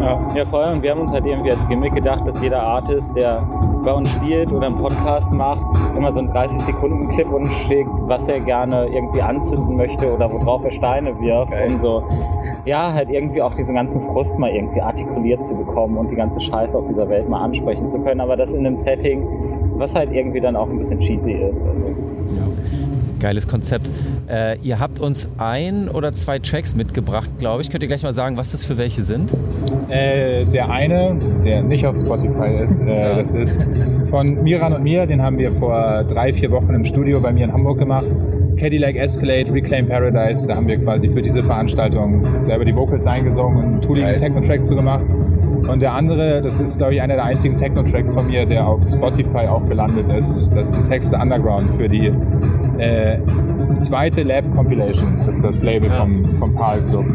Ja, 0.03 0.19
ja, 0.35 0.45
voll. 0.45 0.65
Und 0.65 0.83
wir 0.83 0.91
haben 0.91 0.99
uns 0.99 1.13
halt 1.13 1.25
irgendwie 1.25 1.51
als 1.51 1.67
Gimmick 1.67 1.93
gedacht, 1.93 2.27
dass 2.27 2.41
jeder 2.41 2.61
Artist, 2.61 3.15
der 3.15 3.41
bei 3.83 3.93
uns 3.93 4.11
spielt 4.11 4.51
oder 4.51 4.67
einen 4.67 4.77
Podcast 4.77 5.33
macht, 5.33 5.61
immer 5.95 6.11
so 6.11 6.19
einen 6.19 6.29
30-Sekunden-Clip 6.29 7.31
uns 7.31 7.53
schickt, 7.53 7.89
was 8.01 8.27
er 8.27 8.39
gerne 8.41 8.87
irgendwie 8.87 9.21
anzünden 9.21 9.77
möchte 9.77 10.13
oder 10.13 10.31
worauf 10.31 10.65
er 10.65 10.71
Steine 10.71 11.17
wirft. 11.19 11.53
Um 11.67 11.79
so, 11.79 12.03
ja, 12.65 12.93
halt 12.93 13.09
irgendwie 13.09 13.41
auch 13.41 13.53
diesen 13.53 13.75
ganzen 13.75 14.01
Frust 14.01 14.37
mal 14.39 14.51
irgendwie 14.51 14.81
artikuliert 14.81 15.45
zu 15.45 15.57
bekommen 15.57 15.97
und 15.97 16.09
die 16.09 16.15
ganze 16.15 16.41
Scheiße 16.41 16.77
auf 16.77 16.85
dieser 16.87 17.07
Welt 17.09 17.29
mal 17.29 17.41
ansprechen 17.41 17.87
zu 17.87 17.99
können. 17.99 18.19
Aber 18.19 18.35
das 18.35 18.53
in 18.53 18.65
einem 18.65 18.77
Setting, 18.77 19.25
was 19.77 19.95
halt 19.95 20.11
irgendwie 20.11 20.41
dann 20.41 20.55
auch 20.55 20.69
ein 20.69 20.77
bisschen 20.77 20.99
cheesy 20.99 21.33
ist. 21.33 21.65
Also. 21.65 21.85
Geiles 23.23 23.47
Konzept. 23.47 23.89
Äh, 24.29 24.57
ihr 24.63 24.79
habt 24.79 24.99
uns 24.99 25.29
ein 25.37 25.87
oder 25.87 26.11
zwei 26.11 26.39
Tracks 26.39 26.75
mitgebracht, 26.75 27.29
glaube 27.39 27.61
ich. 27.61 27.69
Könnt 27.69 27.81
ihr 27.81 27.87
gleich 27.87 28.03
mal 28.03 28.13
sagen, 28.13 28.35
was 28.35 28.51
das 28.51 28.65
für 28.65 28.77
welche 28.77 29.01
sind? 29.03 29.31
Äh, 29.87 30.43
der 30.45 30.69
eine, 30.69 31.15
der 31.45 31.63
nicht 31.63 31.87
auf 31.87 31.95
Spotify 31.97 32.61
ist, 32.61 32.81
äh, 32.85 33.11
Ja. 33.11 33.15
das 33.15 33.33
ist 33.33 33.65
von 34.09 34.43
Miran 34.43 34.73
und 34.73 34.83
mir, 34.83 35.07
den 35.07 35.21
haben 35.21 35.37
wir 35.37 35.53
vor 35.53 36.03
drei, 36.03 36.33
vier 36.33 36.51
Wochen 36.51 36.73
im 36.73 36.83
Studio 36.83 37.21
bei 37.21 37.31
mir 37.31 37.45
in 37.45 37.53
Hamburg 37.53 37.79
gemacht. 37.79 38.05
Cadillac 38.59 38.95
Escalade, 38.97 39.53
Reclaim 39.53 39.87
Paradise, 39.87 40.45
da 40.47 40.55
haben 40.55 40.67
wir 40.67 40.77
quasi 40.77 41.07
für 41.09 41.21
diese 41.21 41.41
Veranstaltung 41.41 42.23
selber 42.41 42.65
die 42.65 42.75
Vocals 42.75 43.07
eingesungen 43.07 43.57
und 43.57 43.63
einen 43.63 43.81
tooligen 43.81 44.17
Techno-Track 44.17 44.65
zugemacht. 44.65 45.05
Und 45.67 45.79
der 45.79 45.93
andere, 45.93 46.41
das 46.41 46.59
ist 46.59 46.77
glaube 46.77 46.95
ich 46.95 47.01
einer 47.01 47.15
der 47.15 47.23
einzigen 47.23 47.57
Techno-Tracks 47.57 48.13
von 48.13 48.27
mir, 48.27 48.45
der 48.45 48.67
auf 48.67 48.83
Spotify 48.83 49.47
auch 49.47 49.65
gelandet 49.69 50.11
ist. 50.17 50.49
Das 50.53 50.75
ist 50.75 50.91
Hexe 50.91 51.15
Underground 51.17 51.69
für 51.79 51.87
die 51.87 52.11
äh, 52.83 53.79
zweite 53.79 54.23
Lab 54.23 54.43
Compilation. 54.53 55.17
Das 55.25 55.37
ist 55.37 55.43
das 55.43 55.63
Label 55.63 55.89
vom, 55.91 56.25
vom 56.37 56.55
PAL 56.55 56.81
Club. 56.87 57.05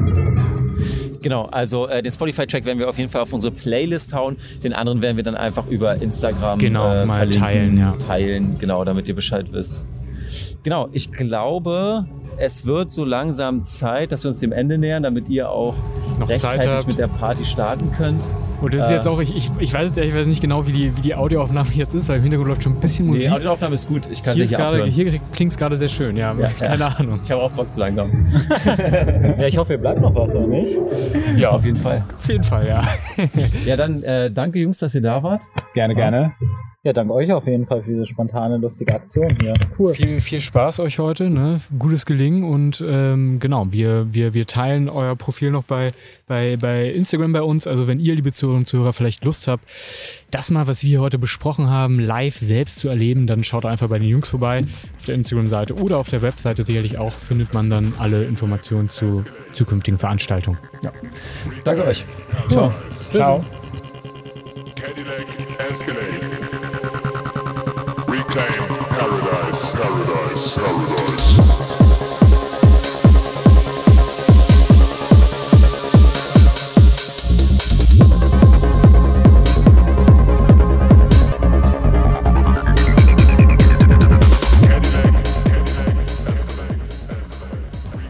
Genau, 1.20 1.44
also 1.46 1.88
äh, 1.88 2.02
den 2.02 2.12
Spotify-Track 2.12 2.64
werden 2.64 2.78
wir 2.78 2.88
auf 2.88 2.98
jeden 2.98 3.10
Fall 3.10 3.22
auf 3.22 3.32
unsere 3.32 3.52
Playlist 3.52 4.12
hauen. 4.12 4.36
Den 4.62 4.72
anderen 4.72 5.02
werden 5.02 5.16
wir 5.16 5.24
dann 5.24 5.36
einfach 5.36 5.66
über 5.66 5.96
Instagram 6.00 6.58
Genau, 6.58 6.92
äh, 6.92 7.06
mal 7.06 7.28
teilen, 7.28 7.78
ja. 7.78 7.94
Teilen, 8.06 8.56
genau, 8.58 8.84
damit 8.84 9.08
ihr 9.08 9.14
Bescheid 9.14 9.46
wisst. 9.52 9.82
Genau, 10.62 10.88
ich 10.92 11.10
glaube, 11.12 12.06
es 12.36 12.66
wird 12.66 12.92
so 12.92 13.04
langsam 13.04 13.64
Zeit, 13.66 14.12
dass 14.12 14.24
wir 14.24 14.28
uns 14.30 14.38
dem 14.38 14.52
Ende 14.52 14.78
nähern, 14.78 15.02
damit 15.02 15.28
ihr 15.28 15.50
auch 15.50 15.74
Noch 16.20 16.28
Zeit 16.28 16.60
rechtzeitig 16.60 16.86
mit 16.86 16.98
der 16.98 17.08
Party 17.08 17.44
starten 17.44 17.90
könnt. 17.96 18.22
Und 18.60 18.74
das 18.74 18.84
ist 18.84 18.90
jetzt 18.90 19.08
auch, 19.08 19.20
ich, 19.20 19.34
ich, 19.36 19.50
ich 19.58 19.72
weiß 19.72 19.86
jetzt 19.86 19.98
ehrlich 19.98 20.14
weiß 20.14 20.26
nicht 20.26 20.40
genau, 20.40 20.66
wie 20.66 20.72
die, 20.72 20.96
wie 20.96 21.00
die 21.00 21.14
Audioaufnahme 21.14 21.68
jetzt 21.74 21.94
ist, 21.94 22.08
weil 22.08 22.16
im 22.16 22.22
Hintergrund 22.22 22.48
läuft 22.48 22.62
schon 22.64 22.74
ein 22.74 22.80
bisschen 22.80 23.06
Musik. 23.06 23.26
Die 23.26 23.32
Audioaufnahme 23.32 23.74
ist 23.74 23.88
gut. 23.88 24.08
Ich 24.10 24.22
kann 24.22 24.34
hier 24.34 24.46
hier 24.46 24.56
gerade, 24.56 24.84
hier 24.84 25.20
klingt 25.32 25.52
es 25.52 25.58
gerade 25.58 25.76
sehr 25.76 25.88
schön, 25.88 26.16
ja. 26.16 26.34
Ja, 26.34 26.48
Keine 26.58 26.80
ja. 26.80 26.88
Ahnung. 26.88 27.20
Ich 27.22 27.30
habe 27.30 27.42
auch 27.42 27.52
Bock 27.52 27.72
zu 27.72 27.80
langsam. 27.80 28.10
Ja, 29.38 29.46
ich 29.46 29.56
hoffe, 29.56 29.74
ihr 29.74 29.78
bleibt 29.78 30.00
noch 30.00 30.14
was, 30.14 30.34
oder 30.34 30.46
nicht? 30.46 30.76
Ja, 31.36 31.50
auf 31.50 31.64
jeden 31.64 31.76
Fall. 31.76 32.02
Auf 32.16 32.28
jeden 32.28 32.44
Fall, 32.44 32.66
ja. 32.66 32.82
Ja, 33.64 33.76
dann 33.76 34.02
äh, 34.02 34.30
danke 34.30 34.58
Jungs, 34.58 34.78
dass 34.78 34.94
ihr 34.94 35.02
da 35.02 35.22
wart. 35.22 35.42
Gerne, 35.74 35.94
gerne. 35.94 36.32
Ja, 36.84 36.92
danke 36.92 37.12
euch 37.12 37.32
auf 37.32 37.44
jeden 37.48 37.66
Fall 37.66 37.82
für 37.82 37.90
diese 37.90 38.06
spontane, 38.06 38.56
lustige 38.56 38.94
Aktion 38.94 39.36
hier. 39.40 39.54
Cool. 39.76 39.92
Viel, 39.94 40.20
viel 40.20 40.40
Spaß 40.40 40.78
euch 40.78 41.00
heute, 41.00 41.28
ne? 41.28 41.60
Gutes 41.76 42.06
Gelingen 42.06 42.44
und 42.44 42.84
ähm, 42.86 43.40
genau, 43.40 43.66
wir, 43.72 44.06
wir, 44.14 44.32
wir 44.32 44.46
teilen 44.46 44.88
euer 44.88 45.16
Profil 45.16 45.50
noch 45.50 45.64
bei, 45.64 45.90
bei, 46.28 46.56
bei 46.56 46.88
Instagram 46.88 47.32
bei 47.32 47.42
uns. 47.42 47.66
Also 47.66 47.88
wenn 47.88 47.98
ihr, 47.98 48.14
liebe 48.14 48.30
Zuhörerinnen 48.30 48.62
und 48.62 48.66
Zuhörer, 48.66 48.92
vielleicht 48.92 49.24
Lust 49.24 49.48
habt, 49.48 49.64
das 50.30 50.52
mal, 50.52 50.68
was 50.68 50.84
wir 50.84 51.00
heute 51.00 51.18
besprochen 51.18 51.68
haben, 51.68 51.98
live 51.98 52.38
selbst 52.38 52.78
zu 52.78 52.88
erleben, 52.88 53.26
dann 53.26 53.42
schaut 53.42 53.66
einfach 53.66 53.88
bei 53.88 53.98
den 53.98 54.08
Jungs 54.08 54.28
vorbei 54.28 54.62
auf 54.98 55.06
der 55.06 55.16
Instagram-Seite 55.16 55.74
oder 55.74 55.98
auf 55.98 56.08
der 56.10 56.22
Webseite 56.22 56.62
sicherlich 56.62 56.96
auch, 56.96 57.12
findet 57.12 57.54
man 57.54 57.70
dann 57.70 57.92
alle 57.98 58.24
Informationen 58.24 58.88
zu 58.88 59.24
zukünftigen 59.50 59.98
Veranstaltungen. 59.98 60.58
Danke 61.64 61.84
euch. 61.84 62.04
Ciao. 62.48 62.72
Ciao. 63.10 63.44
Cadillac 64.76 65.26
Escalade. 65.68 66.67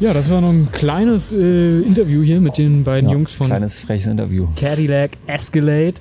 Ja, 0.01 0.15
das 0.15 0.31
war 0.31 0.41
noch 0.41 0.51
ein 0.51 0.69
kleines 0.71 1.33
äh, 1.33 1.81
Interview 1.81 2.23
hier 2.23 2.41
mit 2.41 2.57
den 2.57 2.85
beiden 2.85 3.11
Ja, 3.11 3.15
Jungs 3.15 3.33
von 3.33 3.49
Kleines 3.49 3.81
freches 3.81 4.07
Interview. 4.07 4.47
Cadillac 4.57 5.11
Escalade. 5.27 5.95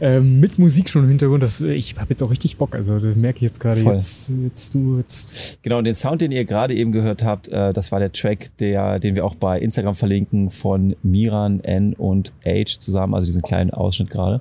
Ähm, 0.00 0.38
mit 0.38 0.58
Musik 0.58 0.88
schon 0.88 1.04
im 1.04 1.08
Hintergrund. 1.08 1.42
Das, 1.42 1.60
äh, 1.60 1.72
ich 1.72 1.96
habe 1.96 2.10
jetzt 2.10 2.22
auch 2.22 2.30
richtig 2.30 2.56
Bock. 2.56 2.74
Also 2.74 2.98
das 2.98 3.16
merke 3.16 3.38
ich 3.38 3.42
jetzt 3.42 3.60
gerade. 3.60 3.80
Jetzt, 3.80 4.30
jetzt 4.44 4.74
du, 4.74 4.98
jetzt. 4.98 5.58
Genau, 5.62 5.78
und 5.78 5.84
den 5.84 5.94
Sound, 5.94 6.20
den 6.20 6.30
ihr 6.30 6.44
gerade 6.44 6.74
eben 6.74 6.92
gehört 6.92 7.24
habt, 7.24 7.48
äh, 7.48 7.72
das 7.72 7.90
war 7.90 7.98
der 7.98 8.12
Track, 8.12 8.56
der, 8.58 8.98
den 8.98 9.16
wir 9.16 9.24
auch 9.24 9.34
bei 9.34 9.58
Instagram 9.58 9.94
verlinken 9.94 10.50
von 10.50 10.94
Miran, 11.02 11.60
N 11.60 11.94
und 11.94 12.32
H 12.46 12.78
zusammen, 12.78 13.14
also 13.14 13.26
diesen 13.26 13.42
kleinen 13.42 13.70
Ausschnitt 13.70 14.10
gerade. 14.10 14.40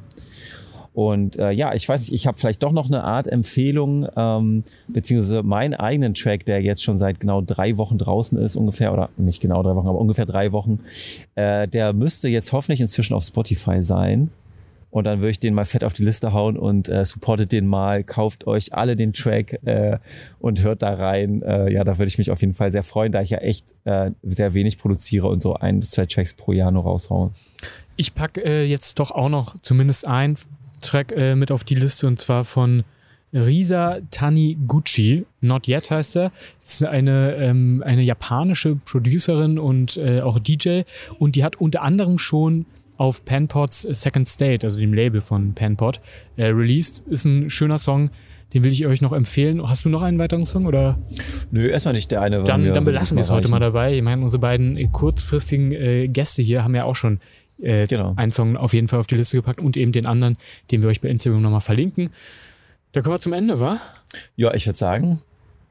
Und 0.94 1.38
äh, 1.38 1.52
ja, 1.52 1.76
ich 1.76 1.88
weiß 1.88 2.02
nicht, 2.02 2.14
ich 2.14 2.26
habe 2.26 2.40
vielleicht 2.40 2.64
doch 2.64 2.72
noch 2.72 2.88
eine 2.88 3.04
Art 3.04 3.28
Empfehlung, 3.28 4.08
ähm, 4.16 4.64
beziehungsweise 4.88 5.44
meinen 5.44 5.76
eigenen 5.76 6.16
Track, 6.16 6.46
der 6.46 6.64
jetzt 6.64 6.82
schon 6.82 6.98
seit 6.98 7.20
genau 7.20 7.42
drei 7.42 7.78
Wochen 7.78 8.00
draußen 8.00 8.36
ist, 8.40 8.56
ungefähr, 8.56 8.92
oder 8.92 9.10
nicht 9.16 9.40
genau 9.40 9.62
drei 9.62 9.76
Wochen, 9.76 9.88
aber 9.88 10.00
ungefähr 10.00 10.26
drei 10.26 10.52
Wochen, 10.54 10.80
äh, 11.36 11.68
der 11.68 11.94
müsste 11.94 12.30
jetzt 12.30 12.52
hoffentlich 12.52 12.82
inzwischen 12.82 13.14
auf 13.14 13.24
Spotify 13.24 13.84
sein. 13.84 14.32
Und 14.90 15.04
dann 15.04 15.20
würde 15.20 15.32
ich 15.32 15.40
den 15.40 15.54
mal 15.54 15.66
fett 15.66 15.84
auf 15.84 15.94
die 15.94 16.04
Liste 16.04 16.34
hauen 16.34 16.58
und 16.58 16.90
äh, 16.90 17.04
supportet 17.04 17.52
den 17.52 17.68
mal, 17.68 18.04
kauft 18.04 18.48
euch 18.48 18.74
alle 18.74 18.96
den 18.96 19.14
Track 19.14 19.60
äh, 19.66 19.98
und 20.40 20.64
hört 20.64 20.82
da 20.82 20.94
rein. 20.94 21.42
Äh, 21.42 21.72
ja, 21.72 21.84
da 21.84 21.98
würde 21.98 22.08
ich 22.08 22.18
mich 22.18 22.32
auf 22.32 22.42
jeden 22.42 22.54
Fall 22.54 22.72
sehr 22.72 22.84
freuen, 22.84 23.12
da 23.12 23.22
ich 23.22 23.30
ja 23.30 23.40
echt 23.40 23.66
äh, 23.84 24.12
sehr 24.24 24.54
wenig 24.54 24.78
produziere 24.78 25.28
und 25.28 25.42
so 25.42 25.56
ein 25.56 25.80
bis 25.82 25.92
zwei 25.92 26.06
Tracks 26.06 26.34
pro 26.34 26.54
Jahr 26.54 26.72
nur 26.72 26.84
raushaue. 26.84 27.32
Ich 27.98 28.16
packe 28.16 28.44
äh, 28.44 28.64
jetzt 28.64 29.00
doch 29.00 29.12
auch 29.12 29.30
noch 29.30 29.56
zumindest 29.62 30.08
ein 30.08 30.36
Track 30.82 31.12
äh, 31.12 31.36
mit 31.36 31.52
auf 31.52 31.64
die 31.64 31.76
Liste 31.76 32.08
und 32.08 32.20
zwar 32.20 32.46
von 32.46 32.84
Risa 33.34 34.00
Taniguchi. 34.12 35.26
Not 35.42 35.68
Yet 35.68 35.92
heißt 35.92 36.16
er. 36.16 36.32
Das 36.64 36.82
ist 36.82 36.86
eine, 36.86 37.36
ähm, 37.36 37.84
eine 37.86 38.02
japanische 38.04 38.76
Producerin 38.76 39.60
und 39.60 39.98
äh, 39.98 40.22
auch 40.22 40.40
DJ. 40.40 40.84
Und 41.20 41.36
die 41.36 41.44
hat 41.44 41.58
unter 41.58 41.82
anderem 41.82 42.18
schon 42.18 42.66
auf 42.98 43.26
Panpods 43.26 43.82
Second 43.82 44.28
State, 44.28 44.66
also 44.66 44.80
dem 44.80 44.94
Label 44.94 45.22
von 45.22 45.54
Panpod, 45.54 46.02
äh, 46.36 46.46
released. 46.48 47.06
Ist 47.08 47.26
ein 47.26 47.50
schöner 47.50 47.78
Song. 47.78 48.10
Den 48.54 48.64
will 48.64 48.72
ich 48.72 48.86
euch 48.88 49.02
noch 49.02 49.12
empfehlen. 49.12 49.62
Hast 49.68 49.84
du 49.84 49.90
noch 49.90 50.02
einen 50.02 50.20
weiteren 50.20 50.46
Song 50.46 50.66
oder? 50.66 50.98
Nö, 51.52 51.68
erstmal 51.68 51.94
nicht 51.94 52.10
der 52.12 52.22
eine. 52.22 52.44
Dann, 52.44 52.74
dann 52.74 52.86
belassen 52.86 53.18
wir 53.18 53.24
es 53.24 53.30
heute 53.30 53.50
mal 53.50 53.60
da. 53.60 53.68
dabei. 53.68 53.96
Ich 53.96 54.02
meine, 54.02 54.24
unsere 54.24 54.40
beiden 54.40 54.92
kurzfristigen 54.94 55.74
äh, 55.74 56.08
Gäste 56.08 56.42
hier 56.42 56.64
haben 56.64 56.74
ja 56.74 56.86
auch 56.86 56.96
schon 56.96 57.20
äh, 57.62 57.86
Genau. 57.88 58.14
einen 58.16 58.32
Song 58.32 58.56
auf 58.56 58.74
jeden 58.74 58.88
Fall 58.88 59.00
auf 59.00 59.08
die 59.08 59.16
Liste 59.16 59.36
gepackt 59.36 59.60
und 59.62 59.76
eben 59.76 59.92
den 59.92 60.06
anderen, 60.06 60.38
den 60.72 60.82
wir 60.82 60.90
euch 60.90 61.02
bei 61.02 61.10
Instagram 61.10 61.42
nochmal 61.42 61.60
verlinken. 61.62 62.10
Da 62.94 63.02
kommen 63.02 63.16
wir 63.16 63.20
zum 63.20 63.34
Ende, 63.34 63.60
wa? 63.60 63.82
Ja, 64.38 64.54
ich 64.54 64.66
würde 64.66 64.78
sagen, 64.78 65.22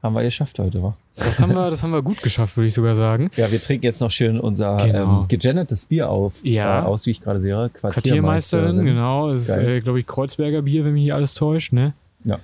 haben 0.07 0.15
wir 0.15 0.23
geschafft 0.23 0.57
heute, 0.59 0.81
wa? 0.81 0.95
Das 1.15 1.39
haben 1.41 1.53
wir, 1.55 1.69
das 1.69 1.83
haben 1.83 1.93
wir 1.93 2.01
gut 2.01 2.21
geschafft, 2.23 2.57
würde 2.57 2.67
ich 2.67 2.73
sogar 2.73 2.95
sagen. 2.95 3.29
Ja, 3.37 3.51
wir 3.51 3.61
trinken 3.61 3.85
jetzt 3.85 4.01
noch 4.01 4.11
schön 4.11 4.39
unser 4.39 4.77
Genau. 4.77 5.21
ähm, 5.21 5.27
gegendertes 5.27 5.85
Bier 5.85 6.09
auf. 6.09 6.43
Ja. 6.43 6.81
Äh, 6.81 6.85
aus, 6.85 7.05
wie 7.05 7.11
ich 7.11 7.21
gerade 7.21 7.39
sehe. 7.39 7.69
Quartiermeisterin, 7.73 8.83
genau. 8.83 9.31
Das 9.31 9.49
ist, 9.49 9.57
äh, 9.57 9.79
glaube 9.79 9.99
ich, 9.99 10.07
Kreuzberger 10.07 10.63
Bier, 10.63 10.83
wenn 10.85 10.93
mich 10.93 11.03
hier 11.03 11.15
alles 11.15 11.33
täuscht, 11.33 11.73
ne? 11.73 11.93
Ja. 12.23 12.39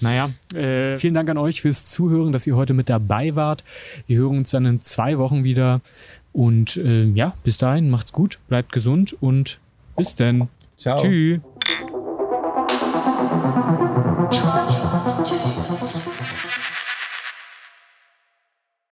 Naja, 0.00 0.30
äh, 0.54 0.98
vielen 0.98 1.14
Dank 1.14 1.30
an 1.30 1.38
euch 1.38 1.60
fürs 1.62 1.88
Zuhören, 1.90 2.32
dass 2.32 2.46
ihr 2.46 2.56
heute 2.56 2.74
mit 2.74 2.88
dabei 2.90 3.36
wart. 3.36 3.64
Wir 4.06 4.18
hören 4.18 4.38
uns 4.38 4.50
dann 4.50 4.66
in 4.66 4.80
zwei 4.80 5.18
Wochen 5.18 5.44
wieder. 5.44 5.80
Und 6.32 6.76
äh, 6.78 7.04
ja, 7.04 7.34
bis 7.44 7.58
dahin, 7.58 7.90
macht's 7.90 8.12
gut, 8.12 8.40
bleibt 8.48 8.72
gesund 8.72 9.16
und 9.20 9.60
bis 9.96 10.16
dann. 10.16 10.48
Ciao. 10.76 10.96
Tschüss. 10.96 11.40